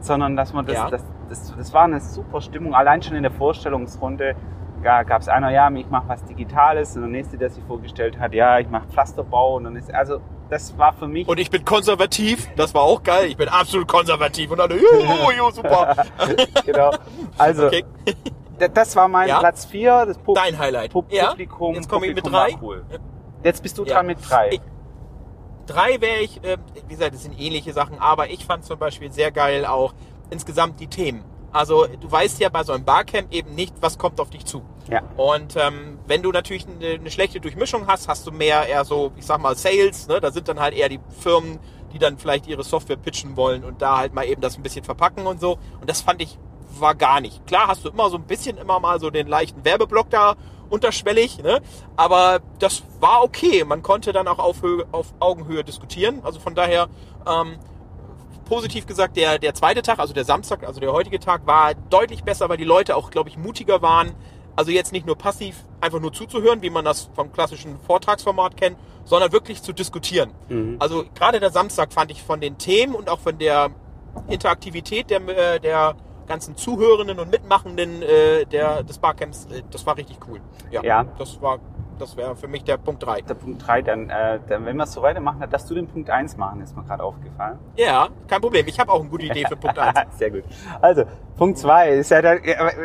[0.00, 0.90] sondern dass man das, Ja.
[0.90, 2.74] das, das, das war eine super Stimmung.
[2.74, 4.34] Allein schon in der Vorstellungsrunde
[4.82, 8.32] gab es einer, ja, ich mache was Digitales und der nächste, der sich vorgestellt hat,
[8.32, 11.64] ja, ich mache Pflasterbau und dann ist, also das war für mich Und ich bin
[11.64, 13.26] konservativ, das war auch geil.
[13.28, 15.94] Ich bin absolut konservativ und alle, juhu, juhu, super.
[16.64, 16.92] genau.
[17.36, 17.84] Also Okay,
[18.74, 19.38] das war mein Ja.
[19.38, 20.92] Platz 4, das Pub dein Highlight.
[20.92, 21.74] Pub Ja, Publikum.
[21.74, 22.56] jetzt komme ich mit drei.
[22.60, 22.84] Cool.
[23.44, 23.94] Jetzt bist du Ja.
[23.94, 24.50] dran mit drei.
[24.52, 24.60] Ich-
[25.66, 29.12] Drei wäre ich, äh, wie gesagt, das sind ähnliche Sachen, aber ich fand zum Beispiel
[29.12, 29.92] sehr geil auch
[30.30, 31.22] insgesamt die Themen.
[31.52, 34.62] Also du weißt ja bei so einem Barcamp eben nicht, was kommt auf dich zu.
[34.90, 35.02] ja.
[35.16, 39.12] Und ähm, wenn du natürlich eine, eine schlechte Durchmischung hast, hast du mehr eher so,
[39.16, 40.08] ich sag mal, Sales.
[40.08, 40.20] Ne?
[40.20, 41.58] Da sind dann halt eher die Firmen,
[41.92, 44.84] die dann vielleicht ihre Software pitchen wollen und da halt mal eben das ein bisschen
[44.84, 45.58] verpacken und so.
[45.80, 46.38] Und das fand ich
[46.80, 47.46] war gar nicht.
[47.46, 50.36] Klar hast du immer so ein bisschen immer mal so den leichten Werbeblock da
[50.70, 51.60] unterschwellig, ne?
[51.96, 53.64] aber das war okay.
[53.64, 56.20] Man konnte dann auch auf, Höhe, auf Augenhöhe diskutieren.
[56.22, 56.88] Also von daher
[57.26, 57.56] ähm,
[58.48, 62.24] positiv gesagt, der, der zweite Tag, also der Samstag, also der heutige Tag, war deutlich
[62.24, 64.12] besser, weil die Leute auch, glaube ich, mutiger waren.
[64.56, 68.76] Also jetzt nicht nur passiv einfach nur zuzuhören, wie man das vom klassischen Vortragsformat kennt,
[69.04, 70.32] sondern wirklich zu diskutieren.
[70.48, 70.76] Mhm.
[70.80, 73.70] Also gerade der Samstag fand ich von den Themen und auch von der
[74.28, 75.94] Interaktivität der, äh, der
[76.26, 80.40] ganzen Zuhörenden und Mitmachenden äh, der, des Barcamps, äh, das war richtig cool.
[80.70, 81.04] Ja, Ja.
[81.18, 81.58] das war,
[81.98, 83.22] das wäre für mich der Punkt 3.
[83.22, 85.86] Der Punkt 3, dann, äh, dann, wenn wir es so weitermachen, dann darfst du den
[85.86, 87.58] Punkt 1 machen, ist mir gerade aufgefallen.
[87.76, 88.66] Ja, kein Problem.
[88.66, 89.94] Ich habe auch eine gute Idee für Punkt 1.
[90.18, 90.44] Sehr gut.
[90.80, 91.04] Also,
[91.36, 92.40] Punkt 2 ist ja dann,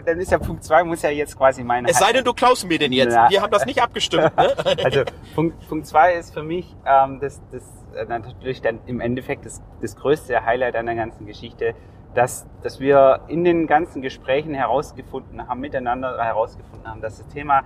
[0.06, 2.68] dann ist ja Punkt 2 muss ja jetzt quasi meine Es sei denn, du klaust
[2.68, 3.14] mir den jetzt.
[3.14, 3.30] Na.
[3.30, 4.36] Wir haben das nicht abgestimmt.
[4.38, 4.54] Ne?
[4.84, 5.04] Also
[5.36, 7.64] Punkt, Punkt zwei ist für mich ähm, das, das
[7.96, 11.76] äh, natürlich dann im Endeffekt das, das größte Highlight an der ganzen Geschichte,
[12.14, 17.64] dass, dass wir in den ganzen Gesprächen herausgefunden haben, miteinander herausgefunden haben, dass das Thema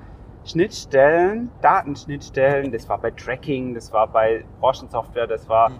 [0.47, 5.79] Schnittstellen, Datenschnittstellen, das war bei Tracking, das war bei Branchensoftware, das war Mhm.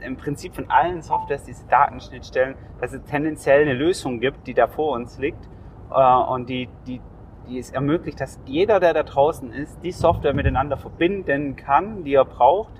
[0.00, 4.66] im Prinzip von allen Softwares diese Datenschnittstellen, dass es tendenziell eine Lösung gibt, die da
[4.66, 5.48] vor uns liegt
[5.94, 7.00] äh, und die, die,
[7.48, 12.14] die es ermöglicht, dass jeder, der da draußen ist, die Software miteinander verbinden kann, die
[12.14, 12.72] er braucht.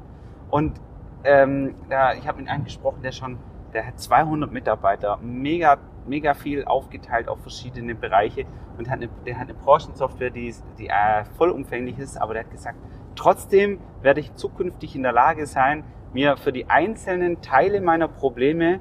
[0.50, 0.81] Und
[1.24, 3.38] ähm, da, ich habe mit einem gesprochen, der schon,
[3.72, 8.44] der hat 200 Mitarbeiter, mega, mega viel aufgeteilt auf verschiedene Bereiche
[8.78, 12.50] und hat eine, der hat eine Branchensoftware, die, die äh, vollumfänglich ist, aber der hat
[12.50, 12.78] gesagt,
[13.14, 18.80] trotzdem werde ich zukünftig in der Lage sein, mir für die einzelnen Teile meiner Probleme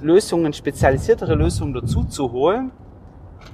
[0.00, 2.72] Lösungen, spezialisiertere Lösungen dazu zu holen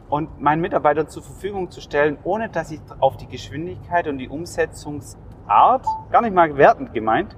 [0.08, 4.28] und meinen Mitarbeitern zur Verfügung zu stellen, ohne dass ich auf die Geschwindigkeit und die
[4.28, 7.36] Umsetzungsart, gar nicht mal wertend gemeint,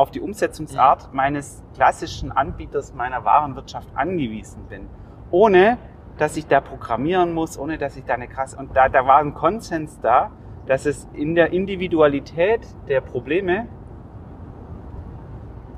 [0.00, 4.88] auf die Umsetzungsart meines klassischen Anbieters meiner Warenwirtschaft angewiesen bin.
[5.30, 5.76] Ohne,
[6.16, 9.18] dass ich da programmieren muss, ohne dass ich da eine krasse, und da, da war
[9.18, 10.30] ein Konsens da,
[10.64, 13.68] dass es in der Individualität der Probleme,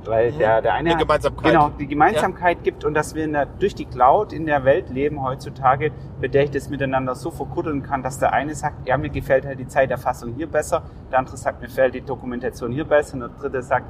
[0.09, 1.53] weil der, der eine hat- Gemeinsamkeit.
[1.53, 4.91] Genau, die Gemeinsamkeit gibt und dass wir in der, durch die Cloud in der Welt
[4.91, 8.97] leben heutzutage, mit der ich das miteinander so verkuddeln kann, dass der eine sagt, ja,
[8.97, 12.85] mir gefällt halt die Zeiterfassung hier besser, der andere sagt, mir gefällt die Dokumentation hier
[12.85, 13.87] besser und der dritte sagt,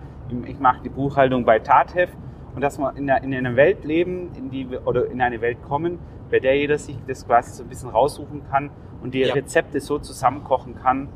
[0.46, 2.11] ich mache die Buchhaltung bei Tathef
[2.55, 5.40] und dass wir in, der, in einer Welt leben, in die wir, oder in eine
[5.40, 5.98] Welt kommen,
[6.31, 8.70] bei der jeder sich das quasi so ein bisschen raussuchen kann
[9.03, 9.35] und die Ja.
[9.35, 11.09] Rezepte so zusammenkochen kann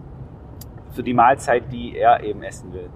[0.92, 2.88] für die Mahlzeit, die er eben essen will.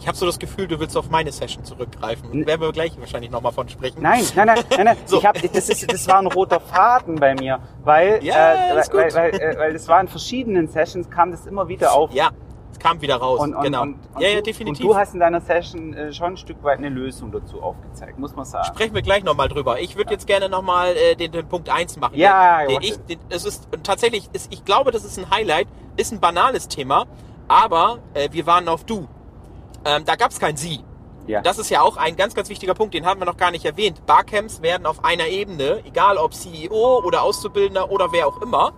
[0.00, 2.32] Ich habe so das Gefühl, du willst auf meine Session zurückgreifen.
[2.32, 4.00] N- Werden wir gleich wahrscheinlich nochmal von sprechen.
[4.02, 4.96] Nein, nein, nein, nein, nein.
[5.06, 5.18] So.
[5.18, 9.14] Ich hab, das, ist, das war ein roter Faden bei mir, weil, Ja, äh, weil,
[9.14, 12.12] weil, äh, weil das war in verschiedenen Sessions, kam das immer wieder auf.
[12.14, 12.30] Ja,
[12.72, 13.40] es kam wieder raus.
[13.40, 13.82] Und, und, genau.
[13.82, 14.86] und, ja, ja, definitiv.
[14.86, 18.18] und du hast in deiner Session äh, schon ein Stück weit eine Lösung dazu aufgezeigt,
[18.18, 18.64] muss man sagen.
[18.68, 19.80] Sprechen wir gleich nochmal drüber.
[19.80, 22.14] Ich würde jetzt gerne nochmal äh, den, den Punkt 1 machen.
[22.16, 22.86] Ja, warte.
[22.86, 26.68] ich, den, es ist tatsächlich, ist, ich glaube, das ist ein Highlight, ist ein banales
[26.68, 27.04] Thema,
[27.48, 29.06] aber äh, wir waren auf Du.
[29.84, 30.84] Ähm, da gab es kein Sie.
[31.26, 31.42] Ja.
[31.42, 33.64] Das ist ja auch ein ganz, ganz wichtiger Punkt, den haben wir noch gar nicht
[33.64, 34.04] erwähnt.
[34.04, 38.72] Barcamps werden auf einer Ebene, egal ob CEO oder Auszubildender oder wer auch immer.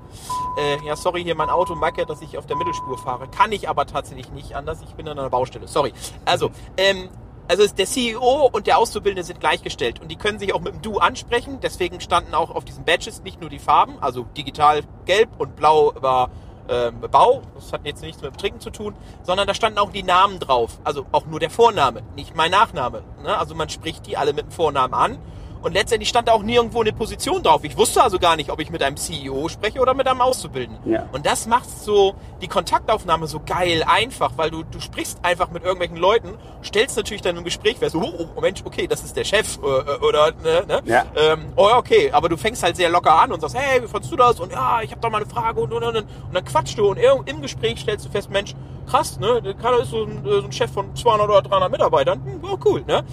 [0.59, 3.29] Äh, ja, sorry, hier mein Auto meckert, dass ich auf der Mittelspur fahre.
[3.29, 4.81] Kann ich aber tatsächlich nicht anders.
[4.83, 5.67] Ich bin an einer Baustelle.
[5.67, 5.95] Sorry.
[6.27, 7.09] Also, ähm,
[7.49, 10.83] also der CEO und der Auszubildende sind gleichgestellt und die können sich auch mit dem
[10.83, 11.59] Du ansprechen.
[11.63, 15.93] Deswegen standen auch auf diesen Badges nicht nur die Farben, also digital gelb und blau
[15.93, 16.31] über
[16.69, 20.03] ähm, Bau, das hat jetzt nichts mit Trinken zu tun, sondern da standen auch die
[20.03, 20.79] Namen drauf.
[20.85, 23.03] Also auch nur der Vorname, nicht mein Nachname.
[23.23, 23.37] Ne?
[23.37, 25.19] Also man spricht die alle mit dem Vornamen an
[25.63, 27.63] Und letztendlich stand da auch nirgendwo eine Position drauf.
[27.65, 30.93] Ich wusste also gar nicht, ob ich mit einem CEO spreche oder mit einem Auszubildenden.
[30.93, 31.09] Ja.
[31.13, 35.63] Und das macht so die Kontaktaufnahme so geil einfach, weil du, du sprichst einfach mit
[35.63, 39.25] irgendwelchen Leuten, stellst natürlich dann im Gespräch fest, oh, oh, Mensch, okay, das ist der
[39.25, 40.83] Chef äh, oder ne, ne?
[40.85, 41.05] Ja.
[41.17, 43.87] Ähm, oh ja, okay, aber du fängst halt sehr locker an und sagst, hey, wie
[43.87, 44.41] fandst du das?
[44.41, 46.77] Und ja, ich habe da mal eine Frage und und und und und dann quatschst
[46.77, 48.55] du und im Gespräch stellst du fest, Mensch,
[48.87, 51.71] krass, ne, der Kader ist so ein, äh, so ein Chef von 200 oder 300
[51.71, 53.05] Mitarbeitern, hm, oh, cool, ne?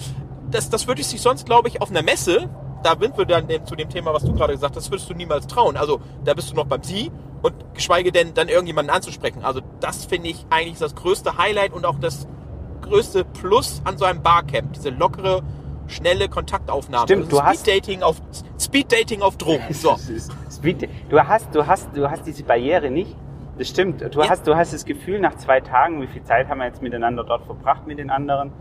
[0.52, 2.50] Das, das würde ich sich sonst, glaube ich, auf einer Messe,
[2.84, 5.14] da sind wir dann zu dem Thema, was du gerade gesagt hast, das würdest du
[5.14, 5.78] niemals trauen.
[5.78, 9.44] Also da bist du noch beim Sie und geschweige denn dann irgendjemanden anzusprechen.
[9.44, 12.28] Also das finde ich eigentlich das größte Highlight und auch das
[12.82, 15.42] größte Plus an so einem Barcamp, diese lockere,
[15.88, 17.04] schnelle Kontaktaufnahme.
[17.06, 18.22] Stimmt, Also du hast- Speeddating auf
[18.60, 19.64] Speeddating auf Drogen.
[19.74, 19.98] So.
[20.52, 23.16] Speed- Du hast, du hast, du hast diese Barriere nicht.
[23.58, 24.02] Das stimmt.
[24.02, 24.30] Du Ja.
[24.30, 27.24] hast, du hast das Gefühl nach zwei Tagen, wie viel Zeit haben wir jetzt miteinander
[27.24, 28.52] dort verbracht mit den anderen?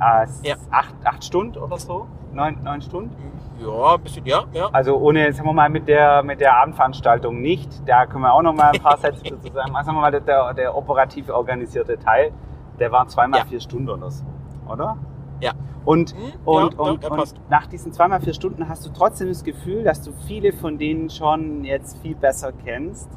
[0.00, 0.56] Äh, Ja.
[0.70, 2.06] acht, acht Stunden oder so?
[2.32, 3.14] Neun, neun Stunden?
[3.60, 4.68] Ja, ein bisschen, ja, ja.
[4.72, 7.86] Also ohne, sagen wir mal, mit der, mit der Abendveranstaltung nicht.
[7.86, 9.74] Da können wir auch noch mal ein paar Sätze dazu sagen.
[9.76, 12.32] Also Sagen wir mal, der- der, operativ organisierte Teil,
[12.78, 13.44] der war zweimal Ja.
[13.46, 14.24] vier Stunden oder so,
[14.66, 14.96] oder?
[15.40, 15.52] Ja.
[15.84, 19.28] Und, Hm, und, ja, und, ja, und nach diesen zweimal vier Stunden hast du trotzdem
[19.28, 23.10] das Gefühl, dass du viele von denen schon jetzt viel besser kennst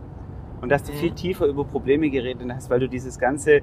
[0.62, 0.98] und dass du Mhm.
[0.98, 3.62] viel tiefer über Probleme geredet hast, weil du dieses ganze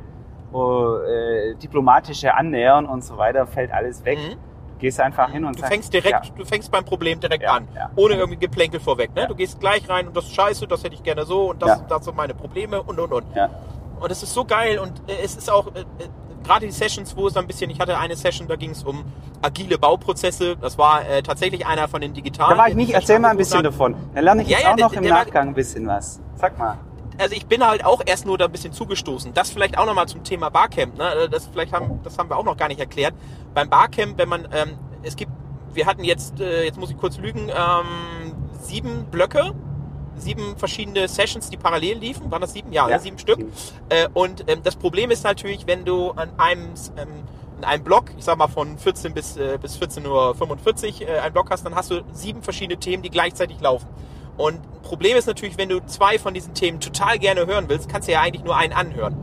[0.52, 4.18] äh, diplomatische Annähern und so weiter fällt alles weg.
[4.18, 4.32] Mhm.
[4.74, 7.42] Du gehst einfach hin und Du sagst, fängst direkt, ja, du fängst beim Problem direkt
[7.42, 7.68] Ja, an.
[7.74, 7.90] ja.
[7.96, 9.14] Ohne irgendwie Geplänkel vorweg.
[9.14, 9.26] Ne?
[9.28, 11.80] Du gehst gleich rein und das ist scheiße, das hätte ich gerne so und das,
[11.80, 11.84] Ja.
[11.88, 13.24] das sind meine Probleme und und und.
[14.00, 15.84] Und es ist so geil und äh, es ist auch äh, äh,
[16.42, 19.04] gerade die Sessions, wo es ein bisschen, ich hatte eine Session, da ging es um
[19.42, 20.56] agile Bauprozesse.
[20.56, 22.52] Das war äh, tatsächlich einer von den digitalen.
[22.52, 23.94] Da war ich nicht, erzähl mal ein bisschen davon.
[24.14, 26.18] Dann lerne ich jetzt auch noch der- im der war- Nachgang ein bisschen was.
[26.36, 26.78] Sag mal.
[27.20, 29.34] Also ich bin halt auch erst nur da ein bisschen zugestoßen.
[29.34, 30.96] Das vielleicht auch nochmal zum Thema Barcamp.
[30.96, 31.28] Ne?
[31.30, 33.14] Das vielleicht haben, das haben wir auch noch gar nicht erklärt.
[33.52, 35.30] Beim Barcamp, wenn man, ähm, es gibt,
[35.74, 39.54] wir hatten jetzt, äh, jetzt muss ich kurz lügen, ähm, sieben Blöcke,
[40.16, 42.30] sieben verschiedene Sessions, die parallel liefen.
[42.30, 42.72] Waren das sieben?
[42.72, 43.02] Ja, Ja, ne?
[43.02, 43.40] sieben Stück.
[43.90, 47.08] Äh, und ähm, das Problem ist natürlich, wenn du an einem, ähm,
[47.58, 51.32] in einem Block, ich sag mal von 14 bis, äh, bis 14.45 Uhr äh, einen
[51.34, 53.86] Block hast, dann hast du sieben verschiedene Themen, die gleichzeitig laufen.
[54.40, 58.08] Und Problem ist natürlich, wenn du zwei von diesen Themen total gerne hören willst, kannst
[58.08, 59.14] du ja eigentlich nur einen anhören.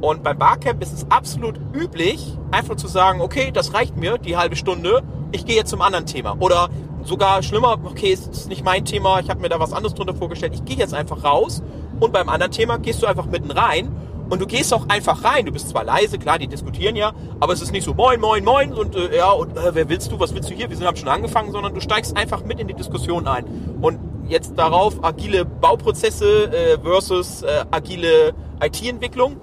[0.00, 4.36] Und beim Barcamp ist es absolut üblich, einfach zu sagen, okay, das reicht mir, die
[4.36, 6.36] halbe Stunde, ich gehe jetzt zum anderen Thema.
[6.40, 6.68] Oder
[7.04, 10.14] sogar schlimmer, okay, es ist nicht mein Thema, ich habe mir da was anderes drunter
[10.14, 11.62] vorgestellt, ich gehe jetzt einfach raus
[12.00, 13.94] und beim anderen Thema gehst du einfach mitten rein
[14.28, 15.46] und du gehst auch einfach rein.
[15.46, 18.44] Du bist zwar leise, klar, die diskutieren ja, aber es ist nicht so moin, moin,
[18.44, 20.86] moin und äh, ja, und äh, wer willst du, was willst du hier, wir sind
[20.86, 23.44] haben schon angefangen, sondern du steigst einfach mit in die Diskussion ein.
[23.80, 29.36] Und jetzt darauf agile Bauprozesse äh, versus äh, agile IT-Entwicklung.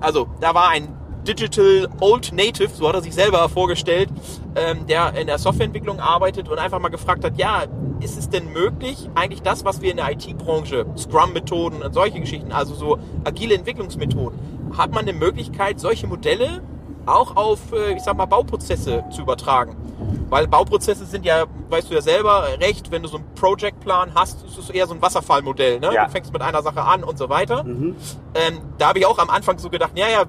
[0.00, 0.88] Also da war ein
[1.26, 4.08] Digital Old Native, so hat er sich selber vorgestellt,
[4.54, 7.64] ähm, der in der Softwareentwicklung arbeitet und einfach mal gefragt hat, ja,
[8.00, 12.52] ist es denn möglich, eigentlich das, was wir in der IT-Branche, Scrum-Methoden und solche Geschichten,
[12.52, 14.38] also so agile Entwicklungsmethoden,
[14.76, 16.62] hat man eine Möglichkeit, solche Modelle
[17.06, 19.76] auch auf, äh, ich sag mal, Bauprozesse zu übertragen?
[20.28, 24.44] Weil Bauprozesse sind ja, weißt du ja selber, recht, wenn du so einen Projectplan hast,
[24.44, 25.78] ist es eher so ein Wasserfallmodell.
[25.78, 25.92] Ne?
[25.94, 26.06] Ja.
[26.06, 27.62] Du fängst mit einer Sache an und so weiter.
[27.62, 27.94] Mhm.
[28.34, 30.26] Ähm, da habe ich auch am Anfang so gedacht, ja, ja, äh,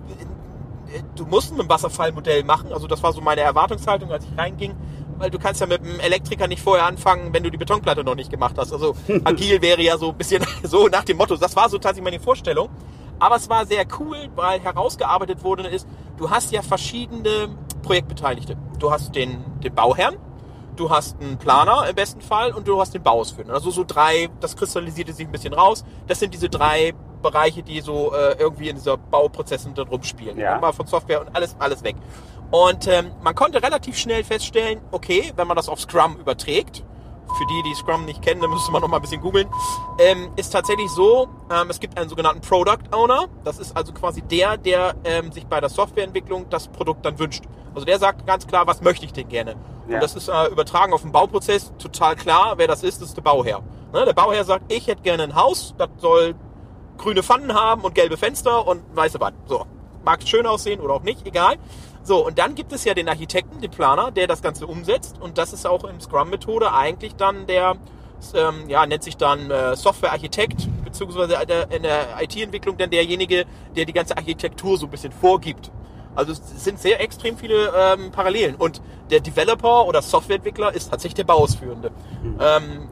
[1.16, 2.72] du musst ein Wasserfallmodell machen.
[2.72, 4.76] Also das war so meine Erwartungshaltung, als ich reinging.
[5.20, 8.14] Weil du kannst ja mit einem Elektriker nicht vorher anfangen, wenn du die Betonplatte noch
[8.14, 8.72] nicht gemacht hast.
[8.72, 11.36] Also agil wäre ja so ein bisschen so nach dem Motto.
[11.38, 12.70] Das war so tatsächlich meine Vorstellung.
[13.20, 17.50] Aber es war sehr cool, weil herausgearbeitet wurde, ist, du hast ja verschiedene
[17.84, 18.58] Projektbeteiligte.
[18.80, 20.18] Du hast den, den Bauherrn,
[20.76, 23.56] du hast einen Planer im besten Fall und du hast den Bauausführenden.
[23.56, 25.84] Also so drei, das kristallisierte sich ein bisschen raus.
[26.08, 30.38] Das sind diese drei Bereiche, die so äh, irgendwie in dieser Bauprozessen da rumspielen.
[30.38, 30.60] Ja.
[30.60, 31.96] Mal von Software und alles, alles weg.
[32.52, 36.84] Und ähm, man konnte relativ schnell feststellen, okay, wenn man das auf Scrum überträgt,
[37.38, 39.48] für die, die Scrum nicht kennen, da müsste man noch mal ein bisschen googeln,
[40.00, 43.26] ähm, ist tatsächlich so, ähm, es gibt einen sogenannten Product Owner.
[43.44, 47.44] Das ist also quasi der, der ähm, sich bei der Softwareentwicklung das Produkt dann wünscht.
[47.74, 49.56] Also der sagt ganz klar, was möchte ich denn gerne?
[49.88, 49.96] Ja.
[49.96, 53.18] Und das ist äh, übertragen auf den Bauprozess total klar, wer das ist, das ist
[53.18, 53.62] der Bauherr.
[53.94, 54.06] Ne?
[54.06, 56.36] Der Bauherr sagt, ich hätte gerne ein Haus, das soll
[56.98, 59.38] grüne Pfannen haben und gelbe Fenster und weiße Wand.
[59.48, 59.66] So.
[60.04, 61.58] Mag schön aussehen oder auch nicht, egal.
[62.08, 65.20] So, und dann gibt es ja den Architekten, den Planer, der das Ganze umsetzt.
[65.20, 67.76] Und das ist auch im Scrum-Methode eigentlich dann der,
[68.34, 71.38] ähm, ja, nennt sich dann äh, Software-Architekt, beziehungsweise
[71.70, 73.44] in der IT-Entwicklung dann derjenige,
[73.76, 75.70] der die ganze Architektur so ein bisschen vorgibt.
[76.16, 78.56] Also es sind sehr extrem viele ähm, Parallelen.
[78.56, 81.92] Und der Developer oder Softwareentwickler ist tatsächlich der Bauausführende.
[82.40, 82.88] Ähm,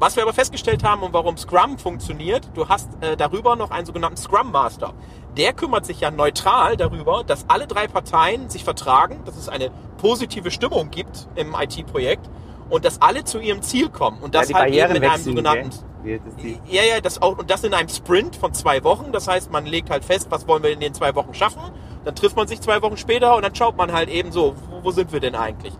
[0.00, 3.86] was wir aber festgestellt haben und warum Scrum funktioniert, du hast äh, darüber noch einen
[3.86, 4.94] sogenannten Scrum Master.
[5.36, 9.70] Der kümmert sich ja neutral darüber, dass alle drei Parteien sich vertragen, dass es eine
[9.98, 12.28] positive Stimmung gibt im IT-Projekt
[12.68, 15.22] und dass alle zu ihrem Ziel kommen und das die halt eben Barrieren in einem
[15.36, 15.70] sogenannten
[16.42, 19.12] die- ja, ja, das auch, und das in einem Sprint von zwei Wochen.
[19.12, 21.60] Das heißt, man legt halt fest, was wollen wir in den zwei Wochen schaffen.
[22.06, 24.82] Dann trifft man sich zwei Wochen später und dann schaut man halt eben so, wo,
[24.84, 25.74] wo sind wir denn eigentlich?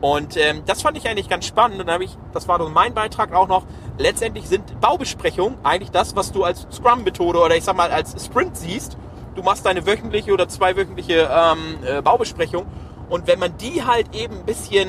[0.00, 1.80] Und ähm, das fand ich eigentlich ganz spannend.
[1.80, 3.64] Und dann habe ich, das war dann mein Beitrag auch noch.
[3.98, 8.56] Letztendlich sind Baubesprechungen eigentlich das, was du als Scrum-Methode oder ich sag mal als Sprint
[8.56, 8.96] siehst.
[9.34, 12.66] Du machst deine wöchentliche oder zweiwöchentliche ähm, äh, Baubesprechung.
[13.08, 14.88] Und wenn man die halt eben ein bisschen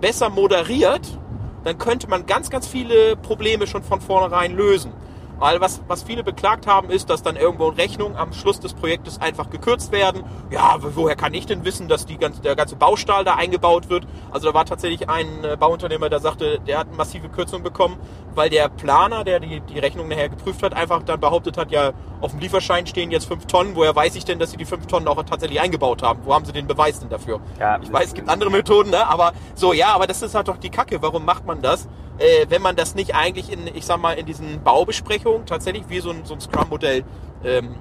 [0.00, 1.18] besser moderiert,
[1.64, 4.92] dann könnte man ganz, ganz viele Probleme schon von vornherein lösen.
[5.38, 9.20] Weil was, was viele beklagt haben, ist, dass dann irgendwo Rechnungen am Schluss des Projektes
[9.20, 10.24] einfach gekürzt werden.
[10.50, 14.06] Ja, woher kann ich denn wissen, dass die ganze, der ganze Baustahl da eingebaut wird?
[14.30, 17.98] Also da war tatsächlich ein äh, Bauunternehmer, der sagte, der hat massive Kürzung bekommen,
[18.34, 21.92] weil der Planer, der die, die Rechnung nachher geprüft hat, einfach dann behauptet hat, ja,
[22.20, 23.76] auf dem Lieferschein stehen jetzt fünf Tonnen.
[23.76, 26.20] Woher weiß ich denn, dass sie die fünf Tonnen auch tatsächlich eingebaut haben?
[26.24, 27.40] Wo haben sie den Beweis denn dafür?
[27.60, 29.06] Ja, ich weiß, es gibt andere Methoden, ne?
[29.06, 31.02] aber so, ja, aber das ist halt doch die Kacke.
[31.02, 31.88] Warum macht man das?
[32.18, 36.00] Äh, wenn man das nicht eigentlich in, ich sag mal, in diesen Baubesprechungen tatsächlich wie
[36.00, 37.04] so ein, so ein Scrum-Modell
[37.44, 37.74] ähm,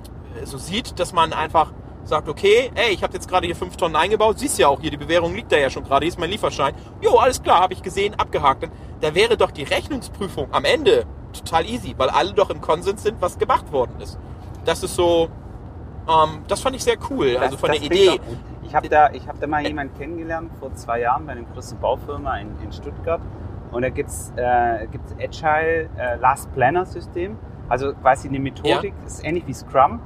[0.43, 1.71] so sieht, dass man einfach
[2.03, 4.91] sagt, okay, ey, ich habe jetzt gerade hier fünf Tonnen eingebaut, siehst ja auch hier,
[4.91, 6.75] die Bewährung liegt da ja schon gerade, hier ist mein Lieferschein.
[7.01, 8.69] Jo, alles klar, habe ich gesehen, abgehakt.
[9.01, 13.21] Da wäre doch die Rechnungsprüfung am Ende total easy, weil alle doch im Konsens sind,
[13.21, 14.19] was gemacht worden ist.
[14.65, 15.29] Das ist so,
[16.07, 18.19] ähm, das fand ich sehr cool, also Das- von das der Idee.
[18.67, 21.79] Ich habe da, ich hab da mal jemanden kennengelernt vor zwei Jahren bei einer großen
[21.79, 23.21] Baufirma in, in Stuttgart.
[23.75, 27.37] Und da gibt's äh, gibt's Agile äh, Last Planner System.
[27.67, 29.99] Also quasi eine Methodik, ist ähnlich wie Scrum.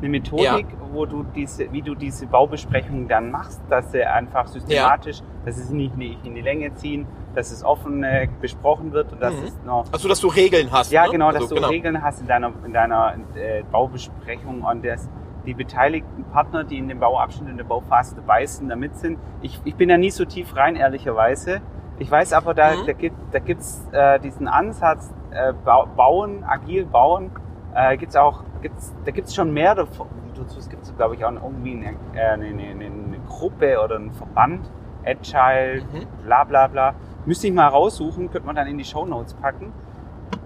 [0.00, 5.20] Eine Methodik, wo du diese, wie du diese Baubesprechungen dann machst, dass sie einfach systematisch,
[5.46, 5.94] dass sie nicht
[6.24, 9.44] in die Länge ziehen, dass es offen äh, besprochen wird und dass Mhm.
[9.44, 10.92] es noch Also, dass du Regeln hast.
[10.92, 11.12] ja, ne?
[11.12, 15.08] genau, dass also, du Regeln hast in deiner, in deiner äh, Baubesprechung und dass
[15.46, 19.18] die beteiligten Partner, die in dem Bauabschnitt, in der Bauphase dabei sind, damit sind.
[19.40, 21.62] Ich, ich bin da nie so tief rein, ehrlicherweise.
[21.98, 22.86] Ich weiß aber, da, Mhm.
[22.86, 27.30] da gibt da gibt's äh, diesen Ansatz, äh, bau, bauen, agil bauen,
[27.74, 30.06] äh, gibt's auch, gibt's, da gibt's schon mehr davon.
[30.36, 34.12] Dazu gibt es, glaube ich, auch irgendwie eine, äh, eine, eine, eine Gruppe oder einen
[34.12, 34.70] Verband,
[35.04, 36.06] Agile, Mhm.
[36.24, 36.94] bla bla bla.
[37.26, 39.72] Müsste ich mal raussuchen, könnte man dann in die Show Notes packen.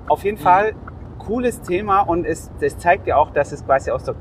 [0.09, 0.43] Auf jeden Mhm.
[0.43, 0.73] Fall
[1.19, 4.15] cooles Thema und es, das zeigt ja auch, dass es quasi aus der,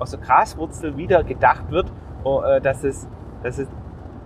[0.00, 1.90] aus der Graswurzel wieder gedacht wird,
[2.24, 3.08] oh, äh, dass es,
[3.42, 3.68] dass es,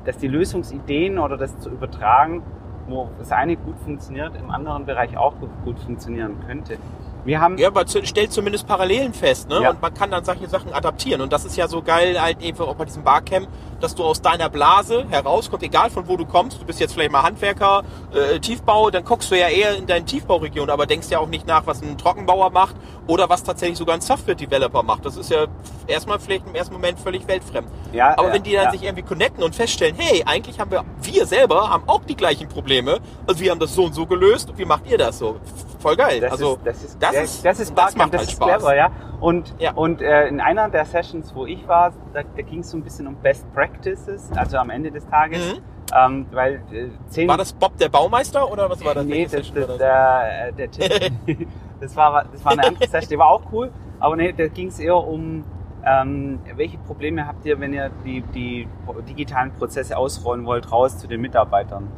[0.05, 2.43] dass die Lösungsideen oder das zu übertragen,
[2.87, 5.35] wo das eine gut funktioniert, im anderen Bereich auch
[5.65, 6.79] gut, funktionieren könnte.
[7.25, 9.61] Wir haben, Ja, aber stellt zumindest Parallelen fest, ne?
[9.63, 9.71] Ja.
[9.71, 11.21] Und man kann dann solche Sachen adaptieren.
[11.21, 13.49] Und das ist ja so geil halt eben auch bei diesem Barcamp,
[13.81, 16.61] dass du aus deiner Blase herauskommst, egal von wo du kommst.
[16.61, 20.05] Du bist jetzt vielleicht mal Handwerker, äh, Tiefbau, dann guckst du ja eher in deine
[20.05, 22.77] Tiefbauregion, aber denkst ja auch nicht nach, was ein Trockenbauer macht
[23.07, 25.05] oder was tatsächlich sogar ein Software-Developer macht.
[25.05, 25.47] Das ist ja
[25.87, 27.69] erstmal vielleicht im ersten Moment völlig weltfremd.
[27.93, 28.71] ja, Aber ja, wenn die dann ja.
[28.73, 32.49] sich irgendwie connecten und feststellen, hey, eigentlich haben wir, wir selber haben auch die gleichen
[32.49, 35.37] Probleme, also wir haben das so und so gelöst, wie macht ihr das so?
[35.79, 36.21] Voll geil.
[36.21, 38.37] Das also ist, das ist, das ja, ist- das ist das Barcamp, das halt ist
[38.37, 38.49] Spaß.
[38.59, 38.91] clever, ja.
[39.21, 39.73] Und, Ja.
[39.75, 42.83] und äh, in einer der Sessions, wo ich war, da, da ging es so ein
[42.83, 45.59] bisschen um Best Practices, also am Ende des Tages, Mhm.
[45.97, 49.05] ähm, weil äh, zehn War das Bob der Baumeister oder was war das?
[49.05, 50.69] Nee, das, Session das, war der, äh, der
[51.81, 54.69] das, war, das war eine andere Session, die war auch cool, aber nee, da ging
[54.69, 55.45] es eher um,
[55.85, 58.69] ähm, welche Probleme habt ihr, wenn ihr die, die
[59.09, 61.89] digitalen Prozesse ausrollen wollt, raus zu den Mitarbeitern.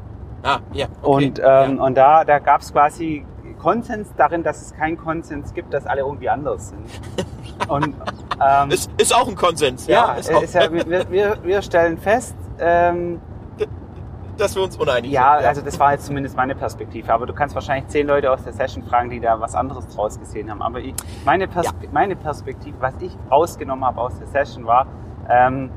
[0.43, 0.87] Ah, ja.
[1.03, 1.27] Okay.
[1.27, 3.27] Und, ähm, und da, da gab es quasi
[3.61, 6.87] Konsens darin, dass es keinen Konsens gibt, dass alle irgendwie anders sind.
[7.69, 7.95] Und ähm,
[8.41, 8.65] ja.
[8.67, 10.09] ist, ist auch ein Konsens, ja.
[10.09, 13.21] ja, ist auch, ist ja wir, wir, wir stellen fest, ähm,
[14.39, 15.49] dass wir uns uneinig ja, sind.
[15.49, 17.13] also das war jetzt zumindest meine Perspektive.
[17.13, 20.19] Aber du kannst wahrscheinlich zehn Leute aus der Session fragen, die da was anderes draus
[20.19, 20.63] gesehen haben.
[20.63, 20.95] Aber ich,
[21.27, 21.73] meine, Pers Ja.
[21.93, 24.87] meine Perspektive, was ich rausgenommen habe aus der Session war,
[25.29, 25.71] ähm,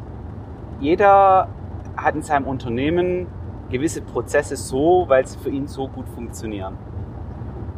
[0.79, 1.49] jeder
[1.97, 3.27] hat in seinem Unternehmen
[3.69, 6.77] gewisse Prozesse so, weil sie für ihn so gut funktionieren.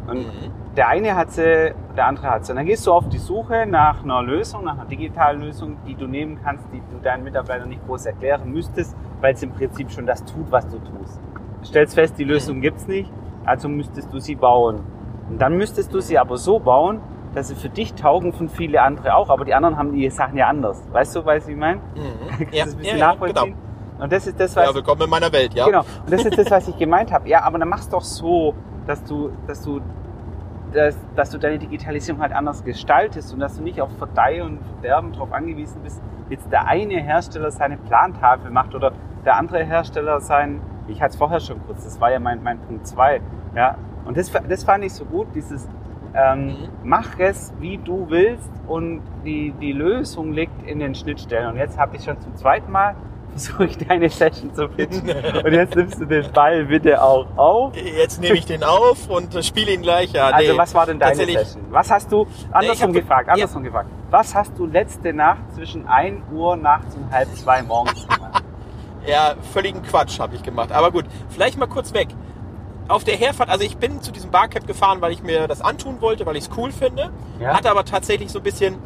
[0.07, 0.51] Und Mhm.
[0.77, 2.51] der eine hat sie, der andere hat sie.
[2.51, 5.95] Und dann gehst du auf die Suche nach einer Lösung, nach einer digitalen Lösung, die
[5.95, 9.89] du nehmen kannst, die du deinen Mitarbeitern nicht groß erklären müsstest, weil es im Prinzip
[9.91, 11.19] schon das tut, was du tust.
[11.61, 13.11] Du stellst fest, die Lösung gibt's nicht,
[13.45, 14.81] also müsstest du sie bauen.
[15.29, 16.99] Und dann müsstest du sie aber so bauen,
[17.33, 20.37] dass sie für dich taugen, von viele andere auch, aber die anderen haben die Sachen
[20.37, 20.81] ja anders.
[20.91, 21.77] Weißt du, weißt du, wie ich meine?
[21.95, 22.27] Mhm.
[22.37, 23.43] Kannst du Ja, das ein bisschen ja, nachvollziehen?
[23.55, 24.03] genau.
[24.03, 25.65] Und das ist das, was Ja, willkommen in meiner Welt, ja.
[25.65, 25.79] Genau.
[25.79, 27.27] Und das ist das, was ich gemeint habe.
[27.27, 28.53] Ja, aber dann mach's doch so,
[28.87, 29.81] dass du, dass du,
[30.73, 34.59] dass, dass du deine Digitalisierung halt anders gestaltest und dass du nicht auf Verdeih und
[34.65, 38.91] Verderben darauf angewiesen bist, jetzt der eine Hersteller seine Plantafel macht oder
[39.23, 42.59] der andere Hersteller sein, ich hatte es vorher schon kurz, das war ja mein, mein
[42.59, 43.21] Punkt zwei
[43.55, 43.77] ja.
[44.05, 45.67] Und das, das fand ich so gut, dieses,
[46.13, 46.53] ähm, Mhm.
[46.83, 51.49] mach es, wie du willst und die, die Lösung liegt in den Schnittstellen.
[51.49, 52.95] Und jetzt habe ich schon zum zweiten Mal
[53.35, 55.09] versuche ich deine Session zu pitchen.
[55.09, 57.75] Und jetzt nimmst du den Ball bitte auch auf.
[57.75, 60.13] Jetzt nehme ich den auf und spiele ihn gleich.
[60.13, 61.63] Ja, Also nee, was war denn deine Session?
[61.69, 63.33] Was hast du, andersrum hab- gefragt, ja.
[63.33, 63.89] andersrum gefragt.
[64.09, 68.43] Was hast du letzte Nacht zwischen 1 Uhr nachts und halb zwei morgens gemacht?
[69.07, 70.71] Ja, völligen Quatsch habe ich gemacht.
[70.71, 72.07] Aber gut, vielleicht mal kurz weg.
[72.87, 76.01] Auf der Herfahrt, also ich bin zu diesem Barcamp gefahren, weil ich mir das antun
[76.01, 77.11] wollte, weil ich es cool finde.
[77.39, 77.53] Ja.
[77.55, 78.77] Hatte aber tatsächlich so ein bisschen,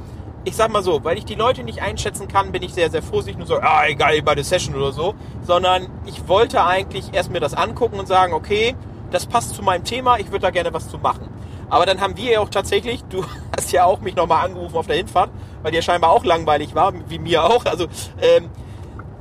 [0.50, 3.04] ich sag mal so, weil ich die Leute nicht einschätzen kann, bin ich sehr, sehr
[3.04, 5.14] vorsichtig und so, ah, egal, bei der Session oder so.
[5.44, 8.76] Sondern ich wollte eigentlich erst mir das angucken und sagen, okay,
[9.12, 11.30] das passt zu meinem Thema, ich würde da gerne was zu machen.
[11.70, 13.24] Aber dann haben wir ja auch tatsächlich, du
[13.56, 15.30] hast ja auch mich nochmal angerufen auf der Hinfahrt,
[15.62, 17.66] weil dir scheinbar auch langweilig war, wie mir auch.
[17.66, 17.86] Also
[18.20, 18.50] ähm,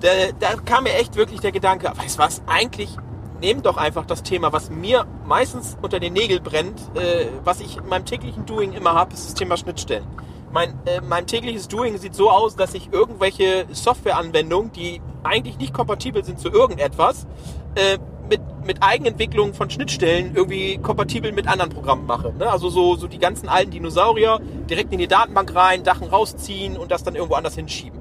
[0.00, 0.08] da,
[0.40, 2.96] da kam mir echt wirklich der Gedanke, weißt du was, eigentlich
[3.40, 7.76] nehmt doch einfach das Thema, was mir meistens unter den Nägeln brennt, äh, was ich
[7.76, 10.06] in meinem täglichen Doing immer habe, ist das Thema Schnittstellen.
[10.52, 15.74] Mein, äh, mein tägliches Doing sieht so aus, dass ich irgendwelche Softwareanwendungen, die eigentlich nicht
[15.74, 17.26] kompatibel sind zu irgendetwas,
[17.74, 22.32] äh, mit, mit Eigenentwicklung von Schnittstellen irgendwie kompatibel mit anderen Programmen mache.
[22.32, 22.50] Ne?
[22.50, 26.90] Also so, so die ganzen alten Dinosaurier direkt in die Datenbank rein, Dachen rausziehen und
[26.90, 27.98] das dann irgendwo anders hinschieben.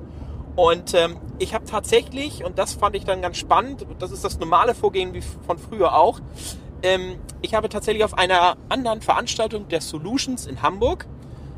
[0.55, 4.39] Und ähm, ich habe tatsächlich, und das fand ich dann ganz spannend, das ist das
[4.39, 6.19] normale Vorgehen wie von früher auch,
[6.83, 11.05] ähm, ich habe tatsächlich auf einer anderen Veranstaltung der Solutions in Hamburg,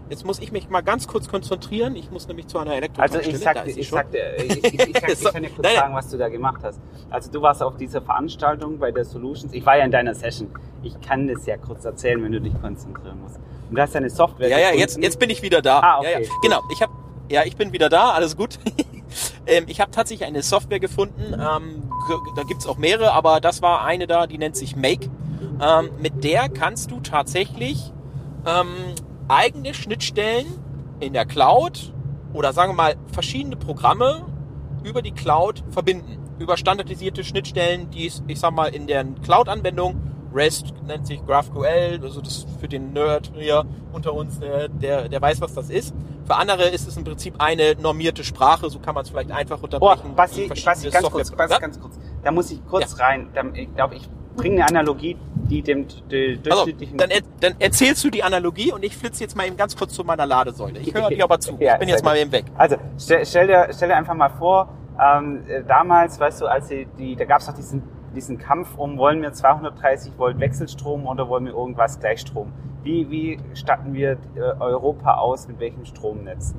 [0.09, 3.37] jetzt muss ich mich mal ganz kurz konzentrieren, ich muss nämlich zu einer Also Elektrotankstelle,
[3.37, 5.95] ich sagte, sie ich sagte, ich, ich, ich, ich So, kann dir kurz nein, sagen,
[5.95, 6.79] was du da gemacht hast.
[7.09, 9.53] Also du warst auf dieser Veranstaltung bei der Solutions.
[9.53, 10.49] Ich war ja in deiner Session.
[10.83, 13.37] Ich kann das ja kurz erzählen, wenn du dich konzentrieren musst.
[13.69, 14.49] Und du hast deine Software.
[14.49, 14.81] Ja, ja, gefunden.
[14.81, 15.79] jetzt, jetzt bin ich wieder da.
[15.79, 16.29] Ah, okay, ja, ja.
[16.41, 16.91] Genau, ich habe,
[17.29, 18.59] ja, ich bin wieder da, alles gut.
[19.47, 21.83] ähm, ich habe tatsächlich eine Software gefunden, ähm,
[22.35, 25.09] da gibt's auch mehrere, aber das war eine da, die nennt sich Make.
[25.61, 27.91] Ähm, mit der kannst du tatsächlich
[28.45, 28.95] ähm,
[29.29, 30.45] eigene Schnittstellen
[30.99, 31.93] in der Cloud
[32.33, 34.25] oder sagen wir mal verschiedene Programme
[34.83, 36.17] über die Cloud verbinden.
[36.39, 40.01] Über standardisierte Schnittstellen, die es, ich sag mal, in der Cloud-Anwendung,
[40.33, 45.41] REST nennt sich GraphQL, also das für den Nerd hier unter uns, der, der weiß,
[45.41, 45.93] was das ist.
[46.25, 49.57] Für andere ist es im Prinzip eine normierte Sprache, so kann man es vielleicht einfach
[49.61, 50.15] Oh, unterbrechen.
[50.15, 51.59] Basti, in verschiedene Basti, ganz kurz, Basti, Ja?
[51.59, 51.99] ganz kurz.
[52.23, 53.29] Da muss ich kurz rein.
[53.33, 54.07] Da, ich glaube, ich
[54.39, 55.17] bringe eine Analogie,
[55.49, 56.97] die dem d- Also, durchschnittlichen...
[56.97, 59.93] dann, er, dann erzählst du die Analogie und ich flitze jetzt mal eben ganz kurz
[59.93, 60.79] zu meiner Ladesäule.
[60.79, 61.55] Ich höre dir aber zu.
[61.59, 62.45] Ja, ich bin jetzt mal eben weg.
[62.55, 64.69] Also stell, stell, dir, stell dir einfach mal vor,
[65.01, 67.83] ähm, äh, damals, weißt du, als die, die da gab es doch diesen,
[68.15, 72.51] diesen Kampf um, wollen wir 230 Volt Wechselstrom oder wollen wir irgendwas Gleichstrom?
[72.83, 76.53] Wie, wie statten wir äh, Europa aus, mit welchem Stromnetz?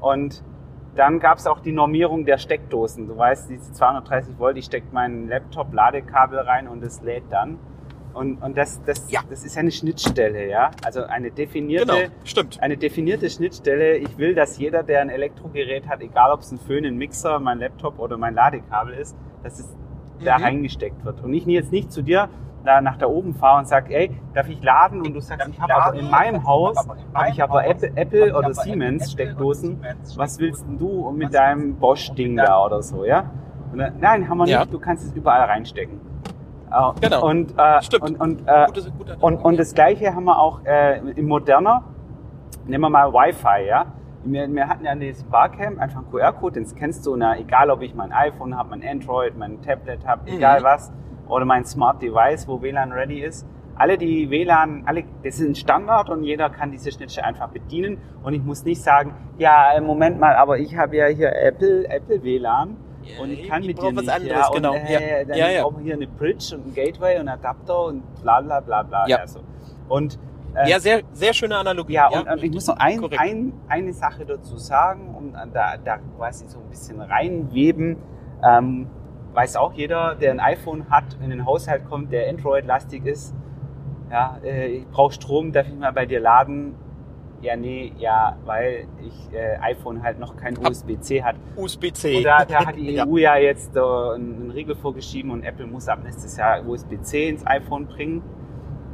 [0.00, 0.42] Und
[0.96, 3.06] dann gab es auch die Normierung der Steckdosen.
[3.06, 7.58] Du weißt, diese 230 Volt, ich stecke mein Laptop Ladekabel rein und es lädt dann.
[8.12, 9.20] Und, und das, das, Ja.
[9.30, 10.72] das ist eine Schnittstelle, ja.
[10.84, 12.60] Also eine definierte, Genau, stimmt.
[12.60, 13.98] eine definierte Schnittstelle.
[13.98, 17.38] Ich will, dass jeder, der ein Elektrogerät hat, egal ob es ein Föhn, ein Mixer,
[17.38, 19.76] mein Laptop oder mein Ladekabel ist, dass es
[20.24, 20.44] da Mhm.
[20.44, 21.22] reingesteckt wird.
[21.22, 22.28] Und ich jetzt nicht zu dir
[22.64, 25.00] da nach da oben fahre und sag, ey, darf ich laden?
[25.00, 26.76] Und du sagst, ich habe aber in meinem Haus,
[27.14, 29.80] habe ich aber Apple, Apple oder Siemens Steckdosen.
[30.16, 33.24] Was willst denn du mit deinem Bosch-Ding da oder so, ja?
[33.72, 34.60] Und dann, nein, haben wir Ja.
[34.60, 34.72] nicht.
[34.72, 36.00] Du kannst es überall reinstecken.
[36.70, 37.26] Äh, Genau.
[37.28, 38.02] Und, äh, Stimmt.
[38.04, 41.82] und, und, äh, Gute- gute und, und das Gleiche haben wir auch äh, im Moderner.
[42.66, 43.86] Nehmen wir mal Wi-Fi, ja.
[44.22, 47.70] Wir, wir hatten ja in diesem Barcamp einfach einen QR-Code, den scannst du, na, egal
[47.70, 50.36] ob ich mein iPhone habe, mein Android, mein Tablet habe, Mhm.
[50.36, 50.92] egal was,
[51.30, 53.46] oder mein Smart Device, wo WLAN ready ist.
[53.76, 57.98] Alle die WLAN, alle, das ist ein Standard und jeder kann diese Schnittstelle einfach bedienen.
[58.22, 61.88] Und ich muss nicht sagen, ja, äh, Moment mal, aber ich habe ja hier Apple,
[61.88, 62.76] Apple WLAN.
[63.02, 64.74] Ja, Und ich kann ich mit dir nicht, anderes, ja, und, genau.
[64.74, 65.24] Äh, Ja.
[65.24, 65.62] dann Ja, ja.
[65.62, 68.82] brauchen wir hier eine Bridge und ein Gateway und einen Adapter und bla bla bla
[68.82, 69.06] bla.
[69.08, 69.26] Ja.
[69.26, 69.40] so.
[69.88, 70.18] Und
[70.54, 71.94] äh, Ja, sehr, sehr schöne Analogie.
[71.94, 75.96] ja, und, und ich muss noch ein, ein, eine Sache dazu sagen, um da, da
[76.18, 77.96] quasi so ein bisschen reinweben.
[78.46, 78.88] Ähm,
[79.32, 83.34] weiß auch jeder, der ein iPhone hat, in den Haushalt kommt, der Android-lastig ist.
[84.10, 86.74] Ja, äh, ich brauche Strom, darf ich mal bei dir laden?
[87.42, 91.36] Ja, nee, ja, weil ich äh, iPhone halt noch kein Hab- USB-C hat.
[91.56, 92.16] USB-C.
[92.18, 93.06] Und da, da hat die Ja.
[93.06, 97.46] EU ja jetzt äh, einen Riegel vorgeschrieben und Apple muss ab nächstes Jahr USB-C ins
[97.46, 98.22] iPhone bringen.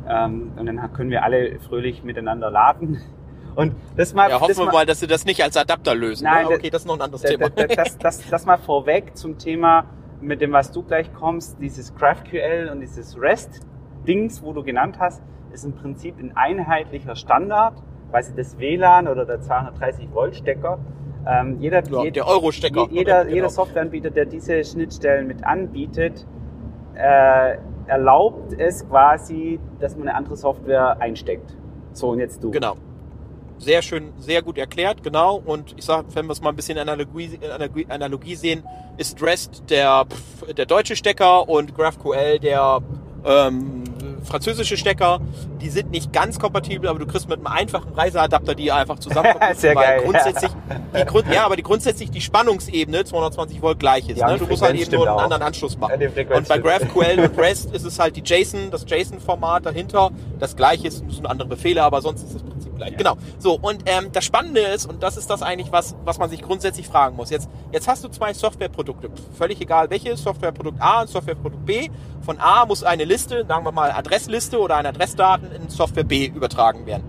[0.09, 3.01] Ähm, und dann können wir alle fröhlich miteinander laden.
[3.57, 5.95] Und das mal, Ja, hoffen das wir mal, mal, dass sie das nicht als Adapter
[5.95, 6.25] lösen.
[6.25, 6.55] Nein, ne?
[6.57, 7.49] okay, das ist noch ein anderes Thema.
[7.49, 9.87] da- das, das, das mal vorweg zum Thema,
[10.21, 15.23] mit dem, was du gleich kommst, dieses GraphQL und dieses REST-Dings, wo du genannt hast,
[15.53, 17.75] ist im Prinzip ein einheitlicher Standard,
[18.11, 20.79] quasi das WLAN oder der 230-Volt-Stecker.
[21.29, 22.83] Ähm, jeder, Ja, jed- der Euro-Stecker.
[22.91, 23.35] je- jeder, Genau.
[23.35, 26.27] jeder Softwareanbieter, der diese Schnittstellen mit anbietet,
[26.95, 27.57] äh,
[27.87, 31.57] erlaubt es quasi, dass man eine andere Software einsteckt.
[31.93, 32.51] So, und jetzt du.
[32.51, 32.75] Genau.
[33.59, 35.43] Sehr schön, sehr gut erklärt, genau.
[35.45, 38.63] Und ich sag, wenn wir es mal ein bisschen Analogie, Analogie, Analogie sehen,
[38.97, 40.07] ist Drest der,
[40.57, 42.83] der deutsche Stecker und GraphQL der
[43.25, 43.85] ähm,
[44.27, 45.21] französische Stecker.
[45.61, 49.55] Die sind nicht ganz kompatibel, aber du kriegst mit einem einfachen Reiseadapter die einfach zusammenkommen.
[49.55, 50.51] Sehr weil geil, grundsätzlich,
[50.99, 54.19] die Grund, ja, aber die grundsätzlich die Spannungsebene 220 Volt gleich ist.
[54.19, 54.39] Ja, ne?
[54.39, 55.23] Du musst halt eben nur einen auch.
[55.23, 56.01] anderen Anschluss machen.
[56.01, 56.59] Ja, und bei.
[56.59, 60.11] GraphQL und REST ist es halt die JSON, das JSON-Format dahinter.
[60.39, 62.45] Das gleiche ist, müssen andere Befehle, aber sonst ist
[62.77, 62.97] Prinzip gleich.
[62.97, 63.17] Genau.
[63.39, 66.43] So, und ähm, das Spannende ist, und das ist das eigentlich, was, was man sich
[66.43, 67.31] grundsätzlich fragen muss.
[67.31, 69.11] Jetzt, jetzt hast du zwei Softwareprodukte.
[69.37, 71.89] Völlig egal welche, Softwareprodukt A und Softwareprodukt B.
[72.23, 76.27] Von A muss eine Liste, sagen wir mal Adressliste oder eine Adressdaten in Software B
[76.27, 77.05] übertragen werden.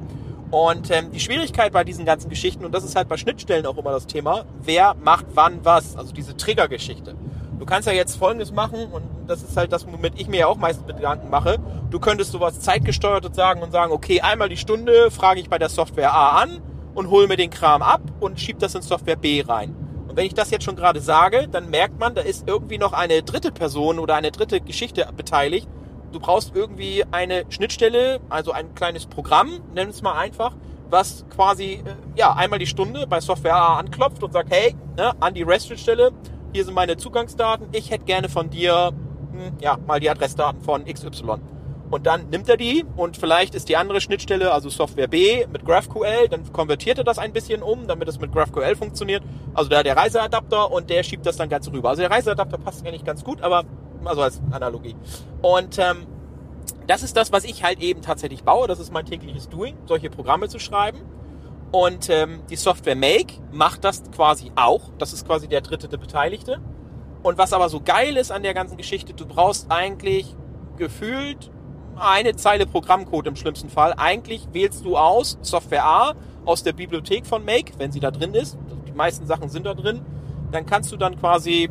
[0.50, 3.78] Und ähm, die Schwierigkeit bei diesen ganzen Geschichten, und das ist halt bei Schnittstellen auch
[3.78, 7.16] immer das Thema, wer macht wann was, also diese Trigger-Geschichte.
[7.60, 10.48] Du kannst ja jetzt Folgendes machen, und das ist halt das, womit ich mir ja
[10.48, 11.58] auch meistens Gedanken mache.
[11.90, 15.70] Du könntest sowas zeitgesteuertes sagen und sagen, okay, einmal die Stunde frage ich bei der
[15.70, 16.62] Software A an
[16.94, 19.76] und hole mir den Kram ab und schieb das in Software B rein.
[20.08, 22.94] Und wenn ich das jetzt schon gerade sage, dann merkt man, da ist irgendwie noch
[22.94, 25.68] eine dritte Person oder eine dritte Geschichte beteiligt.
[26.12, 30.54] Du brauchst irgendwie eine Schnittstelle, also ein kleines Programm, nenn es mal einfach,
[30.90, 35.12] was quasi äh, ja einmal die Stunde bei Software A anklopft und sagt, hey, ne,
[35.20, 36.12] an die REST-Schnittstelle,
[36.58, 38.92] hier sind meine Zugangsdaten, ich hätte gerne von dir
[39.32, 41.36] hm, ja mal die Adressdaten von XY.
[41.92, 45.64] Und dann nimmt er die und vielleicht ist die andere Schnittstelle, also Software B mit
[45.64, 49.22] GraphQL, dann konvertiert er das ein bisschen um, damit es mit GraphQL funktioniert.
[49.54, 51.90] Also da der Reiseadapter und der schiebt das dann ganz rüber.
[51.90, 53.64] Also der Reiseadapter passt eigentlich ganz gut, aber
[54.04, 54.96] also als Analogie.
[55.44, 56.08] Und ähm,
[56.88, 58.68] das ist das, was ich halt eben tatsächlich baue.
[58.68, 61.02] Das ist mein tägliches Doing, solche Programme zu schreiben.
[61.72, 64.90] Und ähm, die Software Make macht das quasi auch.
[64.98, 66.62] Das ist quasi der dritte der Beteiligte.
[67.24, 70.36] Und was aber so geil ist an der ganzen Geschichte, du brauchst eigentlich
[70.78, 71.52] gefühlt
[71.98, 73.94] eine Zeile Programmcode im schlimmsten Fall.
[73.98, 76.14] Eigentlich wählst du aus Software A
[76.46, 78.58] aus der Bibliothek von Make, wenn sie da drin ist.
[78.88, 80.02] Die meisten Sachen sind da drin.
[80.52, 81.70] Dann kannst du dann quasi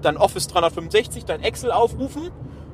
[0.00, 2.30] dein Office 365, dein Excel aufrufen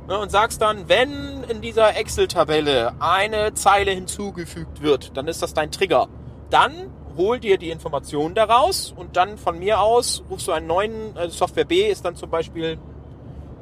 [0.07, 5.55] ne, und sagst dann, wenn in dieser Excel-Tabelle eine Zeile hinzugefügt wird, dann ist das
[5.55, 6.09] dein Trigger.
[6.55, 11.17] Dann hol dir die Informationen daraus und dann von mir aus rufst du einen neuen,
[11.17, 12.79] äh, Software B ist dann zum Beispiel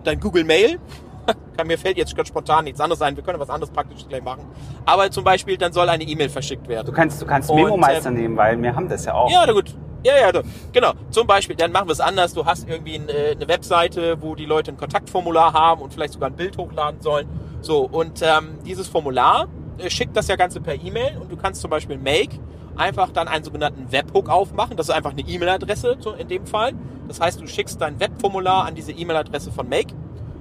[0.04, 0.78] dein Google Mail.
[1.56, 3.16] Kann, mir fällt jetzt ganz spontan nichts anderes ein.
[3.16, 4.44] Wir können was anderes praktisch gleich machen.
[4.84, 6.84] Aber zum Beispiel, dann soll eine E-Mail verschickt werden.
[6.84, 9.30] Du kannst, du kannst Und, Memo-Meister ähm, nehmen, weil wir haben das ja auch.
[9.30, 9.74] Ja, na gut.
[10.04, 10.92] Ja, ja, genau.
[11.08, 12.34] Zum Beispiel, dann machen wir es anders.
[12.34, 16.28] Du hast irgendwie äh, eine Webseite, wo die Leute ein Kontaktformular haben und vielleicht sogar
[16.28, 17.26] ein Bild hochladen sollen.
[17.62, 21.60] So, und ähm, dieses Formular äh, schickt das ja Ganze per E-Mail und du kannst
[21.60, 22.38] zum Beispiel Make
[22.76, 24.76] einfach dann einen sogenannten Webhook aufmachen.
[24.76, 26.72] Das ist einfach eine E-Mail-Adresse in dem Fall.
[27.08, 29.94] Das heißt, du schickst dein Webformular an diese E-Mail-Adresse von Make.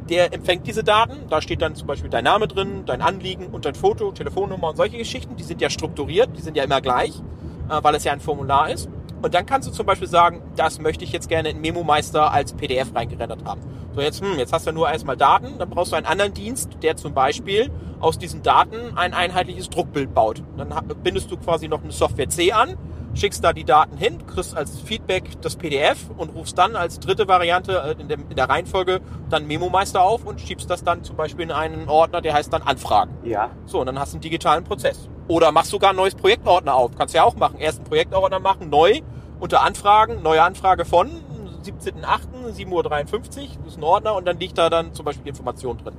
[0.10, 1.28] Der empfängt diese Daten.
[1.30, 4.78] Da steht dann zum Beispiel dein Name drin, dein Anliegen und dein Foto, Telefonnummer und
[4.78, 5.36] solche Geschichten.
[5.36, 7.22] Die sind ja strukturiert, die sind ja immer gleich,
[7.70, 8.90] äh, weil es ja ein Formular ist.
[9.22, 12.54] Und dann kannst du zum Beispiel sagen, das möchte ich jetzt gerne in Memo-Meister als
[12.54, 13.62] PDF reingerendert haben.
[13.94, 16.34] So, jetzt, hm, jetzt hast du ja nur erstmal Daten, dann brauchst du einen anderen
[16.34, 17.70] Dienst, der zum Beispiel
[18.00, 20.42] aus diesen Daten ein einheitliches Druckbild baut.
[20.58, 22.78] Dann bindest du quasi noch eine Software C an,
[23.14, 27.28] schickst da die Daten hin, kriegst als Feedback das PDF und rufst dann als dritte
[27.28, 31.16] Variante äh, in, dem, in der Reihenfolge dann Memo-Meister auf und schiebst das dann zum
[31.16, 33.12] Beispiel in einen Ordner, der heißt dann Anfragen.
[33.24, 33.52] Ja.
[33.66, 35.10] So, und dann hast du einen digitalen Prozess.
[35.32, 36.92] Oder machst sogar ein neues Projektordner auf.
[36.98, 37.58] Kannst ja auch machen.
[37.58, 39.00] Erst einen Projektordner machen, neu,
[39.40, 41.10] unter Anfragen, neue Anfrage von
[41.64, 42.82] 17.08., 7.53 Uhr,
[43.64, 45.94] das ist ein Ordner und dann liegt da dann zum Beispiel die Information drin.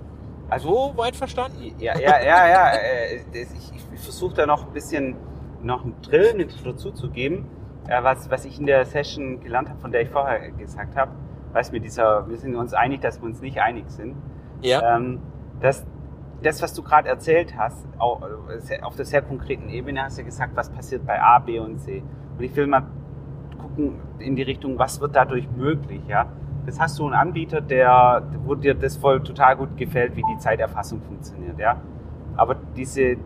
[0.51, 1.75] Also, So weit verstanden?
[1.79, 2.69] ja, ja, ja, ja.
[2.75, 5.17] äh, Ich, ich versuche da noch ein bisschen
[5.63, 7.49] noch einen Drill mit dazu zu geben,
[7.89, 11.13] äh, was, was ich in der Session gelernt habe, von der ich vorher gesagt habe.
[11.55, 14.15] Weißt mit dieser, wir sind uns einig, dass wir uns nicht einig sind.
[14.61, 14.97] Ja.
[14.97, 15.21] Ähm,
[15.61, 15.87] das,
[16.43, 20.55] das, was du gerade erzählt hast, äh, auf der sehr konkreten Ebene hast du gesagt,
[20.57, 22.03] was passiert bei A, B und C.
[22.37, 22.83] Und ich will mal
[23.61, 26.27] gucken in die Richtung, was wird dadurch möglich, ja.
[26.67, 30.39] Das hast du einen Anbieter, der, wo dir das voll total gut gefällt, wie die
[30.39, 31.81] Zeiterfassung funktioniert, ja.
[32.37, 33.17] Aber diese,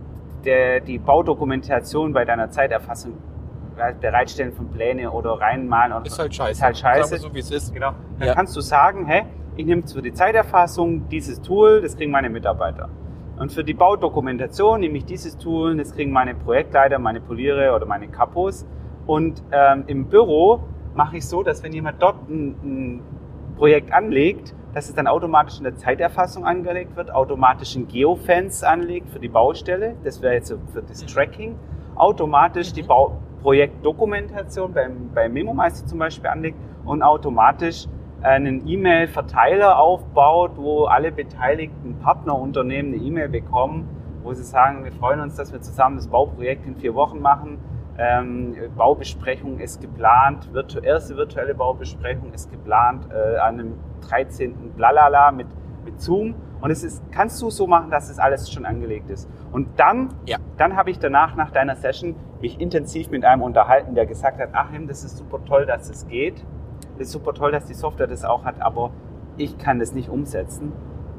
[0.45, 3.15] der, die Baudokumentation bei deiner Zeiterfassung,
[4.01, 6.51] Bereitstellen von Pläne oder reinmalen oder Ist halt scheiße.
[6.53, 7.19] ist halt scheiße.
[7.19, 7.75] So wie es ist.
[7.75, 7.93] Genau.
[8.19, 8.35] Dann Ja.
[8.35, 9.25] kannst du sagen, hey,
[9.57, 12.89] ich nehme für die Zeiterfassung dieses Tool, das kriegen meine Mitarbeiter.
[13.39, 17.85] Und für die Baudokumentation nehme ich dieses Tool, das kriegen meine Projektleiter, meine Poliere oder
[17.85, 18.67] meine Kapos.
[19.07, 20.61] Und ähm, im Büro
[20.95, 23.03] mache ich so, dass wenn jemand dort ein, ein
[23.57, 29.11] Projekt anlegt, dass es dann automatisch in der Zeiterfassung angelegt wird, automatisch ein Geofence anlegt
[29.11, 31.57] für die Baustelle, das wäre jetzt für das Tracking,
[31.95, 37.87] automatisch die Bau Projektdokumentation beim, beim Memo-Meister zum Beispiel anlegt und automatisch
[38.27, 43.89] einen E-Mail-Verteiler aufbaut, wo alle beteiligten Partnerunternehmen eine E-Mail bekommen,
[44.23, 47.59] wo sie sagen, wir freuen uns, dass wir zusammen das Bauprojekt in vier Wochen machen.
[47.99, 53.75] Ähm, Baubesprechung ist geplant, virtu erste virtuelle Baubesprechung ist geplant äh, an einem
[54.09, 54.73] 13.
[54.77, 55.47] Blalala mit,
[55.85, 56.35] mit Zoom.
[56.61, 59.31] Und es ist, kannst du so machen, dass es alles schon angelegt ist.
[59.53, 60.39] Und dann, Ja.
[60.57, 64.55] dann habe ich danach, nach deiner Session, mich intensiv mit einem unterhalten, der gesagt hat,
[64.55, 66.45] Achim, das ist super toll, dass es geht.
[66.99, 68.91] Ist super toll, dass die Software das auch hat, aber
[69.37, 70.73] ich kann das nicht umsetzen.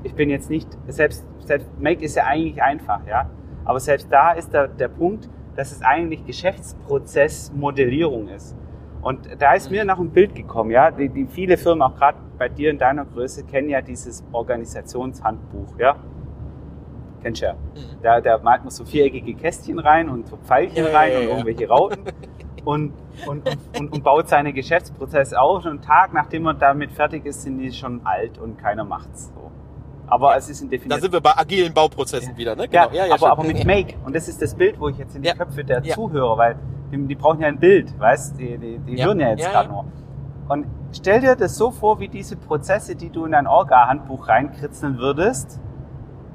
[0.04, 3.30] Ich bin jetzt nicht, selbst, selbst Make ist ja eigentlich einfach, ja.
[3.66, 8.56] Aber selbst da ist der, der Punkt, dass es eigentlich Geschäftsprozessmodellierung ist.
[9.02, 10.92] Und da ist mir noch ein Bild gekommen, ja.
[10.92, 15.78] Die, die viele Firmen, auch gerade bei dir in deiner Größe, kennen ja dieses Organisationshandbuch,
[15.80, 15.98] ja.
[17.22, 17.54] Kennst du ja.
[17.54, 18.02] Mhm.
[18.02, 21.24] Da, da malt man so viereckige Kästchen rein und so Pfeilchen Ja, rein ja, und
[21.24, 21.30] ja.
[21.32, 22.04] irgendwelche Rauten
[22.66, 22.94] und,
[23.26, 23.48] und,
[23.78, 25.64] und, und, baut seine Geschäftsprozesse auf.
[25.66, 29.32] Und einen Tag, nachdem man damit fertig ist, sind die schon alt und keiner macht's
[29.36, 29.52] so.
[30.08, 31.02] Aber es ist ein Da Definition.
[31.02, 32.66] sind wir bei agilen Bauprozessen wieder, ne?
[32.72, 33.14] Ja, Genau.
[33.16, 33.58] aber, aber stimmt.
[33.60, 33.94] mit Make.
[34.06, 35.36] Und das ist das Bild, wo ich jetzt in die Ja.
[35.36, 35.96] Köpfe der Ja.
[35.96, 36.56] Zuhörer, weil
[36.92, 39.06] die, die brauchen ja ein Bild, weißt Die, die, die Ja.
[39.08, 39.74] hören ja jetzt Ja, gerade ja.
[39.76, 39.86] nur.
[40.48, 44.98] Und stell dir das so vor, wie diese Prozesse, die du in dein Orga-Handbuch reinkritzeln
[44.98, 45.60] würdest,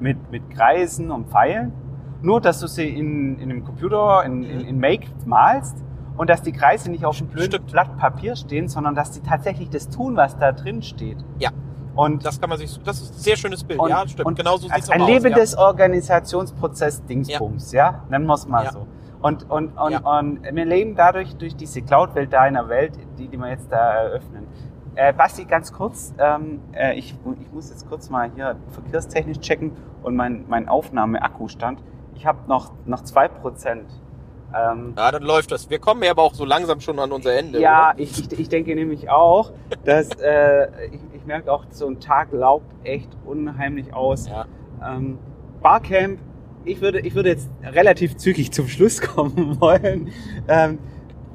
[0.01, 1.73] mit, mit Kreisen und Pfeilen,
[2.21, 5.77] nur dass du sie in, in einem Computer, in, in, in Make malst
[6.17, 7.73] und dass die Kreise nicht auf einem blöden Stimmt.
[7.73, 11.19] Blatt Papier stehen, sondern dass die tatsächlich das tun, was da drin steht.
[11.39, 11.51] Ja.
[11.95, 13.79] Und Das kann man sich, das ist ein sehr schönes Bild.
[13.79, 14.27] und, ja, stimmt.
[14.27, 18.03] Und genau so sieht's ein auch lebendes Organisationsprozess Dingsbums, ja.
[18.09, 18.73] Nennen wir es mal Ja.
[18.73, 18.87] so.
[19.21, 19.99] Und, und, und, Ja.
[20.19, 24.47] und wir leben dadurch durch diese Cloud-Welt deiner Welt, die, die wir jetzt da eröffnen.
[24.95, 29.73] Äh, Basti, ganz kurz, ähm, äh, ich, ich muss jetzt kurz mal hier verkehrstechnisch checken
[30.03, 31.83] und mein, mein Aufnahme-Akkustand.
[32.15, 33.85] Ich habe noch, noch 2%.
[34.55, 35.11] Ähm, Ja.
[35.11, 35.71] dann läuft das.
[35.71, 37.61] Wir kommen ja aber auch so langsam schon an unser Ende.
[37.61, 39.53] ja, ich, ich, ich denke nämlich auch,
[39.85, 44.29] dass äh, ich, ich merke auch, so ein Tag laugt echt unheimlich aus.
[44.29, 44.47] Ja.
[44.85, 45.19] Ähm,
[45.63, 46.19] Barcamp,
[46.65, 50.11] ich würde, ich würde jetzt relativ zügig zum Schluss kommen wollen.
[50.49, 50.79] Ähm,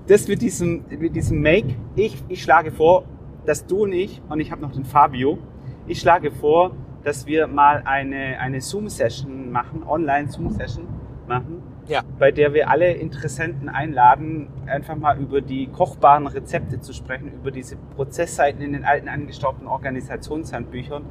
[0.08, 3.04] das mit diesem, mit diesem Make, ich, ich schlage vor,
[3.46, 5.38] dass du und ich, und ich habe noch den Fabio,
[5.86, 6.72] ich schlage vor,
[7.04, 10.86] dass wir mal eine, eine Zoom-Session machen, Online-Zoom-Session
[11.28, 11.57] machen,
[11.88, 12.02] Ja.
[12.20, 17.50] bei der wir alle Interessenten einladen, einfach mal über die kochbaren Rezepte zu sprechen, über
[17.52, 21.06] diese Prozessseiten in den alten angestaubten Organisationshandbüchern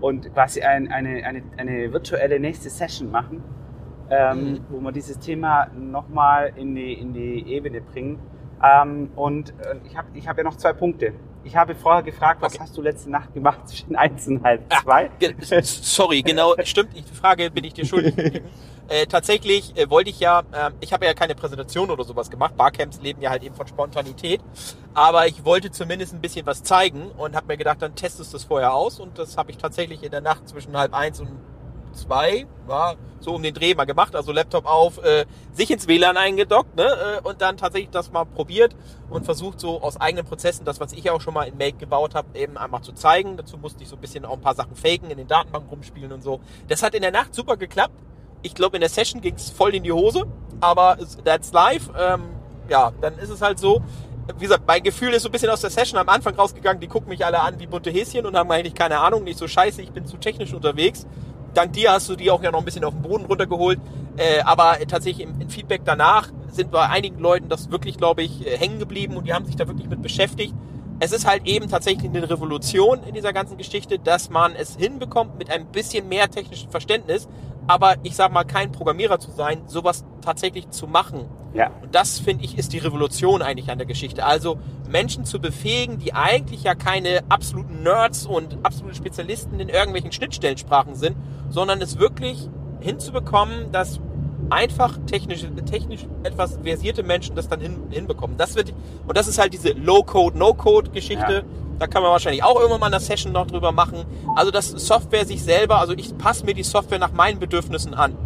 [0.00, 3.42] und quasi ein, eine, eine, eine virtuelle nächste Session machen,
[4.10, 4.60] ähm, Mhm.
[4.70, 8.18] wo wir dieses Thema nochmal in die, in die Ebene bringen.
[8.62, 11.12] Ähm, und äh, ich habe ich hab ja noch zwei Punkte.
[11.44, 12.62] Ich habe vorher gefragt, was Okay.
[12.62, 15.10] hast du letzte Nacht gemacht zwischen eins und halb Ah, zwei?
[15.18, 16.90] Ge- Sorry, genau, stimmt.
[16.96, 18.14] Die Frage bin ich dir schuldig.
[18.88, 22.56] Äh, tatsächlich äh, wollte ich ja, äh, ich habe ja keine Präsentation oder sowas gemacht.
[22.56, 24.40] Barcamps leben ja halt eben von Spontanität.
[24.92, 28.36] Aber ich wollte zumindest ein bisschen was zeigen und habe mir gedacht, dann testest du
[28.38, 28.98] es vorher aus.
[28.98, 31.28] Und das habe ich tatsächlich in der Nacht zwischen halb eins und
[31.94, 34.14] zwei, war so um den Dreh mal gemacht.
[34.14, 36.84] Also Laptop auf, äh, sich ins WLAN eingedockt ne?
[36.84, 38.74] äh, und dann tatsächlich das mal probiert
[39.10, 42.14] und versucht so aus eigenen Prozessen, das was ich auch schon mal in Make gebaut
[42.14, 43.36] habe, eben einfach zu zeigen.
[43.36, 46.12] Dazu musste ich so ein bisschen auch ein paar Sachen faken, in den Datenbanken rumspielen
[46.12, 46.40] und so.
[46.68, 47.94] Das hat in der Nacht super geklappt.
[48.42, 50.26] Ich glaube, in der Session ging es voll in die Hose,
[50.60, 51.90] aber that's live.
[51.98, 52.22] Ähm,
[52.68, 53.82] ja, dann ist es halt so.
[54.38, 56.86] Wie gesagt, mein Gefühl ist so ein bisschen aus der Session am Anfang rausgegangen, die
[56.86, 59.82] gucken mich alle an wie bunte Häschen und haben eigentlich keine Ahnung, nicht so scheiße,
[59.82, 61.06] ich bin zu technisch unterwegs.
[61.54, 63.78] Dank dir hast du die auch ja noch ein bisschen auf den Boden runtergeholt.
[64.16, 68.46] Äh, aber tatsächlich im, im Feedback danach sind bei einigen Leuten das wirklich, glaube ich,
[68.46, 70.54] äh, hängen geblieben und die haben sich da wirklich mit beschäftigt.
[71.00, 75.38] Es ist halt eben tatsächlich eine Revolution in dieser ganzen Geschichte, dass man es hinbekommt
[75.38, 77.26] mit ein bisschen mehr technischem Verständnis,
[77.66, 81.26] aber ich sag mal, kein Programmierer zu sein, sowas tatsächlich zu machen.
[81.54, 81.70] Ja.
[81.82, 84.24] Und das, finde ich, ist die Revolution eigentlich an der Geschichte.
[84.24, 84.58] Also
[84.88, 90.94] Menschen zu befähigen, die eigentlich ja keine absoluten Nerds und absolute Spezialisten in irgendwelchen Schnittstellensprachen
[90.94, 91.16] sind,
[91.50, 92.48] sondern es wirklich
[92.80, 94.00] hinzubekommen, dass
[94.50, 98.36] einfach technisch, technisch etwas versierte Menschen das dann hin, hinbekommen.
[98.36, 98.74] Das wird,
[99.06, 101.32] und das ist halt diese Low-Code, No-Code-Geschichte.
[101.32, 101.71] Ja.
[101.78, 104.04] Da kann man wahrscheinlich auch irgendwann mal eine Session noch drüber machen.
[104.36, 108.16] Also, dass Software sich selber, also ich passe mir die Software nach meinen Bedürfnissen an.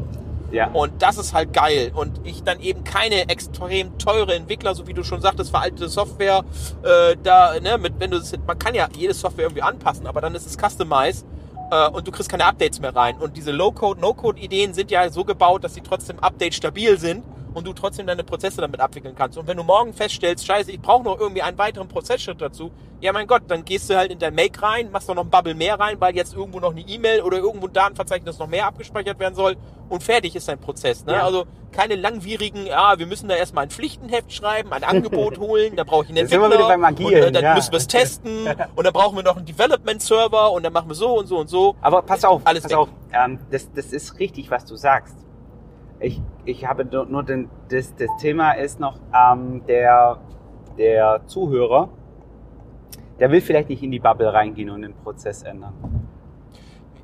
[0.53, 0.69] Ja.
[0.69, 1.93] Und das ist halt geil.
[1.95, 6.45] Und ich dann eben keine extrem teure Entwickler, so wie du schon sagtest, veraltete Software,
[6.83, 10.21] äh, da, ne, mit, wenn du das, man kann ja jede Software irgendwie anpassen, aber
[10.21, 11.27] dann ist es customized
[11.71, 13.17] äh, und du kriegst keine Updates mehr rein.
[13.19, 17.25] Und diese Low-Code, No-Code-Ideen sind ja so gebaut, dass sie trotzdem update-stabil sind
[17.57, 19.39] und du trotzdem deine Prozesse damit abwickeln kannst.
[19.39, 23.15] Und wenn du morgen feststellst, scheiße, ich brauche noch irgendwie einen weiteren Prozessschritt dazu, ja
[23.15, 25.55] mein Gott, dann gehst du halt in dein Make rein, machst doch noch ein Bubble
[25.55, 29.19] mehr rein, weil jetzt irgendwo noch eine E-Mail oder irgendwo ein Datenverzeichnis noch mehr abgespeichert
[29.19, 29.57] werden soll
[29.89, 31.07] und fertig ist dein Prozess.
[31.07, 31.15] Ne?
[31.15, 31.25] Ja.
[31.25, 35.85] Also keine langwierigen, ja, wir müssen da erstmal ein Pflichtenheft schreiben, ein Angebot holen, da
[35.85, 37.55] brauche ich einen Da sind wir Entwickler wieder beim Agilen, und äh, dann ja.
[37.55, 40.95] müssen wir es testen und dann brauchen wir noch einen Development-Server und dann machen wir
[40.95, 41.75] so und so und so.
[41.81, 42.79] Aber pass auf, Alles pass weg.
[42.79, 42.89] auf.
[43.15, 45.17] Ähm, das, das ist richtig, was du sagst.
[46.01, 50.19] Ich, ich habe nur den, das, das Thema ist noch ähm, der,
[50.77, 51.89] der Zuhörer,
[53.19, 55.73] der will vielleicht nicht in die Bubble reingehen und den Prozess ändern.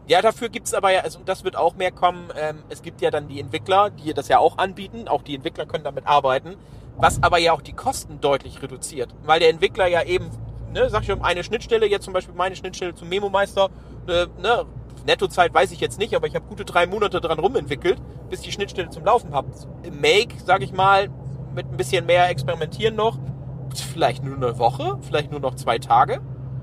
[0.07, 3.11] Ja, dafür gibt's aber ja, also das wird auch mehr kommen, ähm, es gibt ja
[3.11, 6.57] dann die Entwickler, die das ja auch anbieten, auch die Entwickler können damit arbeiten,
[6.97, 10.29] was aber ja auch die Kosten deutlich reduziert, weil der Entwickler ja eben,
[10.75, 13.71] ne, sag ich um eine Schnittstelle, jetzt zum Beispiel meine Schnittstelle zum Memo-Meister,
[14.09, 14.67] äh, ne,
[15.07, 18.01] Nettozeit weiß ich jetzt nicht, aber ich habe gute drei Monate dran rumentwickelt,
[18.31, 19.67] bis die Schnittstelle zum Laufen habt.
[19.83, 21.09] Im Make, sag ich mal,
[21.55, 23.19] mit ein bisschen mehr Experimentieren noch,
[23.93, 26.21] vielleicht nur eine Woche, vielleicht nur noch zwei Tage.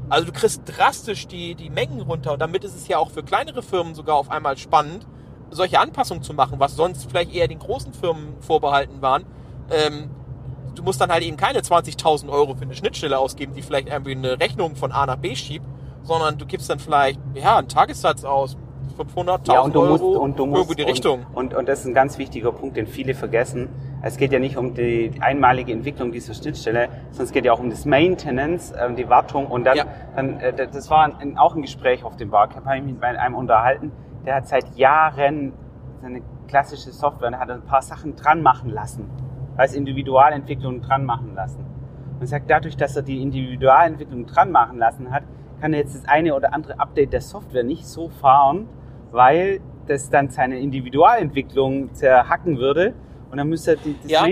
[0.09, 3.23] Also du kriegst drastisch die, die Mengen runter und damit ist es ja auch für
[3.23, 5.05] kleinere Firmen sogar auf einmal spannend,
[5.51, 9.25] solche Anpassungen zu machen, was sonst vielleicht eher den großen Firmen vorbehalten waren.
[9.69, 10.09] Ähm,
[10.75, 14.11] du musst dann halt eben keine 20.000 Euro für eine Schnittstelle ausgeben, die vielleicht irgendwie
[14.11, 15.65] eine Rechnung von A nach B schiebt,
[16.09, 18.57] sondern du gibst dann vielleicht ja einen Tagessatz aus,
[18.97, 21.25] 500.000 Ja, und du musst, Euro, und du musst, irgendwo die Richtung.
[21.33, 23.69] Und, und, und das ist ein ganz wichtiger Punkt, den viele vergessen.
[24.01, 27.59] Es geht ja nicht um die einmalige Entwicklung dieser Schnittstelle, sondern es geht ja auch
[27.59, 29.45] um das Maintenance, ähm, die Wartung.
[29.47, 29.85] Und dann, Ja.
[30.15, 33.03] dann äh, das war ein, auch ein Gespräch auf dem Barcamp, habe ich mich mit
[33.03, 33.91] einem unterhalten,
[34.25, 35.53] der hat seit Jahren
[36.01, 39.07] seine klassische Software, und er hat ein paar Sachen dran machen lassen,
[39.57, 41.59] als Individualentwicklung dran machen lassen.
[42.15, 45.23] Und er sagt, dadurch, dass er die Individualentwicklung dran machen lassen hat,
[45.59, 48.67] kann er jetzt das eine oder andere Update der Software nicht so fahren,
[49.11, 52.93] weil das dann seine Individualentwicklung zerhacken würde.
[53.31, 54.23] Und dann müsste er die, das Ja,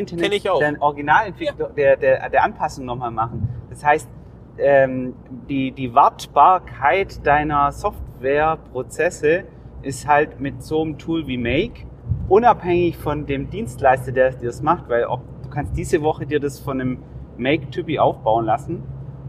[0.49, 0.59] auch.
[0.59, 3.47] der Originalentwicklung, der, der, der Anpassung nochmal machen.
[3.69, 4.09] Das heißt,
[4.57, 5.13] ähm,
[5.49, 9.43] die, die Wartbarkeit deiner Softwareprozesse
[9.83, 11.85] ist halt mit so einem Tool wie Make
[12.27, 16.39] unabhängig von dem Dienstleister, der dir das macht, weil ob, du kannst diese Woche dir
[16.39, 16.99] das von einem
[17.37, 18.83] Make-Typi aufbauen lassen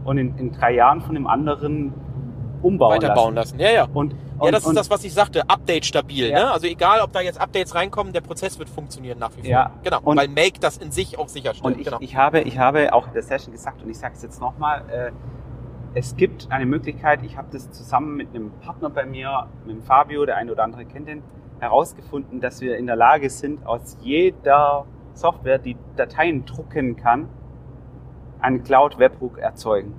[0.09, 1.93] und in, in drei Jahren von einem anderen
[2.61, 3.57] umbauen weiterbauen lassen.
[3.57, 3.73] lassen.
[3.73, 3.87] Ja, ja.
[3.93, 6.29] Und, ja, und- das ist und- das, was ich sagte, Update stabil.
[6.29, 6.39] Ja.
[6.45, 6.51] Ne?
[6.51, 9.49] Also egal, ob da jetzt Updates reinkommen, der Prozess wird funktionieren nach wie vor.
[9.49, 9.71] Ja.
[9.83, 11.63] Genau, Und- weil Make das in sich auch sicherstellt.
[11.75, 11.97] Und ich, genau.
[12.01, 14.81] ich, habe, ich habe auch in der Session gesagt, und ich sage es jetzt nochmal,
[14.89, 15.11] äh,
[15.93, 19.81] es gibt eine Möglichkeit, ich habe das zusammen mit einem Partner bei mir, mit dem
[19.83, 21.23] Fabio, der eine oder andere kennt den,
[21.59, 27.27] herausgefunden, dass wir in der Lage sind, aus jeder Software, die Dateien drucken kann,
[28.41, 29.93] einen Cloud-Webhook erzeugen.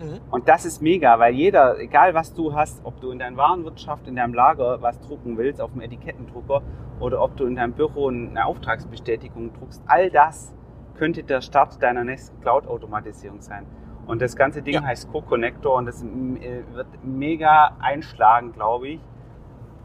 [0.00, 0.20] Mhm.
[0.30, 4.08] Und das ist mega, weil jeder, egal was du hast, ob du in deiner Warenwirtschaft,
[4.08, 6.62] in deinem Lager was drucken willst, auf dem Etikettendrucker
[7.00, 10.54] oder ob du in deinem Büro eine Auftragsbestätigung druckst, all das
[10.94, 13.66] könnte der Start deiner nächsten Cloud-Automatisierung sein.
[14.06, 14.82] Und das ganze Ding Ja.
[14.82, 19.00] heißt Co-Connector und das äh, wird mega einschlagen, glaube ich.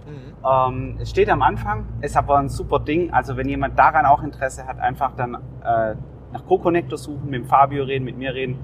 [0.06, 0.34] Mhm.
[0.46, 3.12] Ähm, es steht am Anfang, ist aber ein super Ding.
[3.12, 5.96] Also wenn jemand daran auch Interesse hat, einfach dann äh,
[6.36, 8.60] nach Co-Connector suchen, mit Fabio reden, mit mir reden,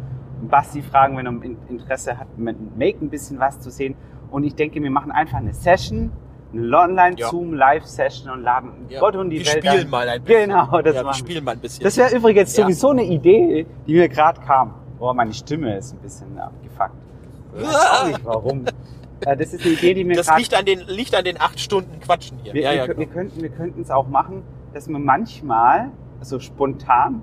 [0.50, 3.96] Basti fragen, wenn er in- Interesse hat, mit Make ein bisschen was zu sehen.
[4.30, 6.12] Und ich denke, wir machen einfach eine Session,
[6.54, 6.78] eine.
[6.78, 9.00] Online-Zoom-Live-Session und laden Ja.
[9.00, 9.90] Gott und die wir Welt spielen an.
[9.90, 10.50] mal ein bisschen.
[10.50, 11.84] Genau, das ja, wir spielen mal ein bisschen.
[11.84, 12.64] Das wäre übrigens Ja.
[12.64, 14.74] sowieso eine Idee, die mir gerade kam.
[15.00, 16.92] Boah, meine Stimme ist ein bisschen abgefuckt.
[17.58, 18.66] Ich weiß auch nicht warum.
[19.24, 21.40] Äh, Das ist eine Idee, die mir das gerade liegt an, den, liegt an den
[21.40, 22.56] acht Stunden Quatschen hier.
[22.56, 23.56] wir, ja, wir, ja, kö- wir genau.
[23.56, 24.42] könnten wir es auch machen,
[24.74, 25.92] dass wir manchmal
[26.22, 27.22] so spontan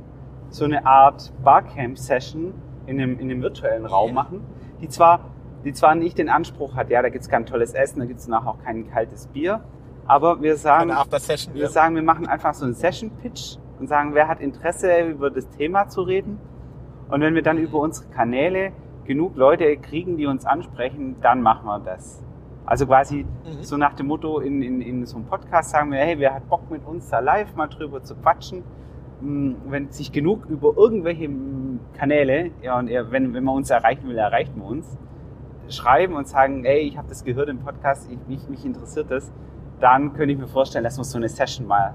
[0.50, 2.54] so eine Art Barcamp-Session
[2.86, 4.40] in einem, in einem virtuellen Raum machen,
[4.80, 5.20] die zwar,
[5.64, 8.48] die zwar nicht den Anspruch hat, ja, da gibt's kein tolles Essen, da gibt's nachher
[8.48, 9.60] auch kein kaltes Bier,
[10.06, 10.90] aber wir sagen,
[11.54, 11.68] wir Ja.
[11.68, 15.88] sagen, wir machen einfach so einen Session-Pitch und sagen, wer hat Interesse, über das Thema
[15.88, 16.38] zu reden.
[17.10, 18.72] Und wenn wir dann über unsere Kanäle
[19.04, 22.22] genug Leute kriegen, die uns ansprechen, dann machen wir das.
[22.66, 23.62] Also quasi Mhm.
[23.62, 26.48] so nach dem Motto, in, in, in so einem Podcast sagen wir, hey, wer hat
[26.48, 28.62] Bock mit uns da live mal drüber zu quatschen?
[29.20, 31.28] Hm, Wenn sich genug über irgendwelche
[31.94, 34.96] Kanäle, ja, und wenn, wenn man uns erreichen will, erreicht man uns,
[35.68, 39.30] schreiben und sagen, hey, ich habe das gehört im Podcast, ich, mich, mich interessiert das,
[39.80, 41.94] dann könnte ich mir vorstellen, dass wir so eine Session mal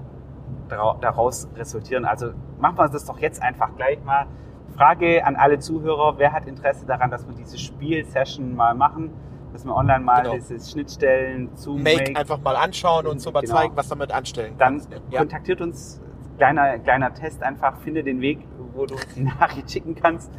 [0.69, 2.05] dara- daraus resultieren.
[2.05, 4.27] Also machen wir das doch jetzt einfach gleich mal.
[4.75, 9.11] Frage an alle Zuhörer, wer hat Interesse daran, dass wir diese Spielsession mal machen,
[9.53, 10.33] dass wir online mal Genau.
[10.35, 13.55] diese Schnittstellen zu Make, einfach mal anschauen und so mal Genau.
[13.55, 14.81] zeigen, was damit anstellen dann.
[15.09, 15.19] Ja.
[15.19, 16.01] kontaktiert uns,
[16.37, 18.39] kleiner, kleiner Test einfach, finde den Weg,
[18.75, 20.31] wo du die Nachricht schicken kannst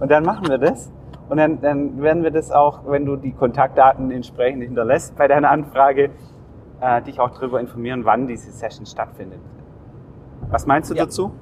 [0.00, 0.90] und dann machen wir das.
[1.28, 5.50] Und dann, dann werden wir das auch, wenn du die Kontaktdaten entsprechend hinterlässt bei deiner
[5.50, 6.10] Anfrage,
[6.80, 9.40] äh, dich auch darüber informieren, wann diese Session stattfindet.
[10.50, 11.04] Was meinst du Ja.
[11.04, 11.32] dazu?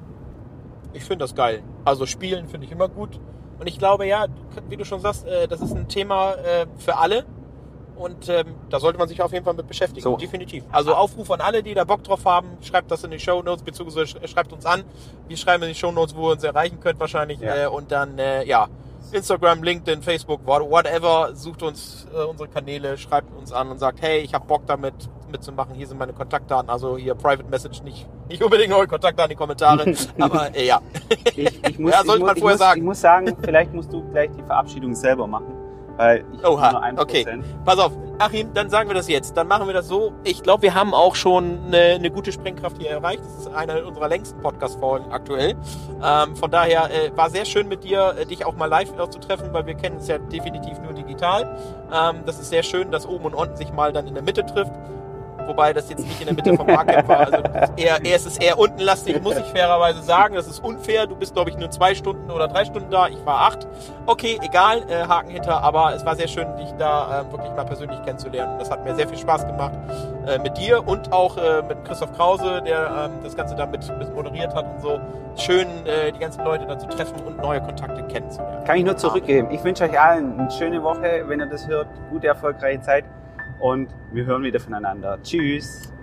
[0.93, 1.61] Ich finde das geil.
[1.83, 3.19] Also spielen finde ich immer gut.
[3.59, 4.25] Und ich glaube, ja,
[4.69, 7.25] wie du schon sagst, äh, das ist ein Thema äh, für alle.
[8.01, 10.01] Und ähm, da sollte man sich auf jeden Fall mit beschäftigen.
[10.01, 10.17] So.
[10.17, 10.63] Definitiv.
[10.71, 13.63] Also Aufruf an alle, die da Bock drauf haben, schreibt das in die Show Notes,
[13.63, 14.83] beziehungsweise sch- schreibt uns an.
[15.27, 17.39] Wir schreiben in die Show Notes, wo ihr uns erreichen könnt wahrscheinlich.
[17.39, 17.65] Ja.
[17.65, 18.67] Äh, und dann, äh, ja,
[19.11, 24.01] Instagram, LinkedIn, Facebook, what- whatever, sucht uns äh, unsere Kanäle, schreibt uns an und sagt,
[24.01, 24.93] hey, ich habe Bock damit,
[25.31, 25.75] mitzumachen.
[25.75, 29.39] Hier sind meine Kontaktdaten, also hier Private Message, nicht, nicht unbedingt eure Kontaktdaten in die
[29.39, 30.81] Kommentare, aber äh, ja.
[31.35, 32.79] Ich, ich muss, Ja, sollte ich, man muss, vorher ich, muss, sagen.
[32.79, 35.53] ich muss sagen, vielleicht musst du gleich die Verabschiedung selber machen,
[36.01, 37.23] weil ich habe nur Oha, ein okay.
[37.23, 37.45] Prozent.
[37.63, 39.37] Pass auf, Achim, dann sagen wir das jetzt.
[39.37, 40.13] Dann machen wir das so.
[40.23, 43.23] Ich glaube, wir haben auch schon eine, eine gute Sprengkraft hier erreicht.
[43.23, 45.55] Das ist einer unserer längsten Podcast-Folgen aktuell.
[46.03, 49.19] Ähm, von daher äh, war sehr schön mit dir, äh, dich auch mal live zu
[49.19, 51.57] treffen, weil wir kennen uns ja definitiv nur digital.
[51.93, 54.45] Ähm, das ist sehr schön, dass oben und unten sich mal dann in der Mitte
[54.45, 54.71] trifft.
[55.47, 57.19] Wobei das jetzt nicht in der Mitte vom Barcamp war.
[57.19, 60.35] Also ist eher, eher, es ist eher untenlastig, muss ich fairerweise sagen.
[60.35, 61.07] Das ist unfair.
[61.07, 63.07] Du bist, glaube ich, nur zwei Stunden oder drei Stunden da.
[63.07, 63.67] Ich war acht.
[64.05, 65.63] Okay, egal, äh, Haken hinter.
[65.63, 68.57] Aber es war sehr schön, dich da äh, wirklich mal persönlich kennenzulernen.
[68.59, 69.73] Das hat mir sehr viel Spaß gemacht
[70.27, 73.87] äh, mit dir und auch äh, mit Christoph Krause, der ähm, das Ganze da mit,
[73.97, 74.99] mit moderiert hat und so.
[75.35, 78.63] Schön, äh, die ganzen Leute da zu treffen und neue Kontakte kennenzulernen.
[78.65, 79.49] Kann ich nur zurückgeben.
[79.51, 81.87] Ich wünsche euch allen eine schöne Woche, wenn ihr das hört.
[82.09, 83.05] Gute, erfolgreiche Zeit.
[83.61, 85.19] Und wir hören wieder voneinander.
[85.21, 85.93] Tschüss.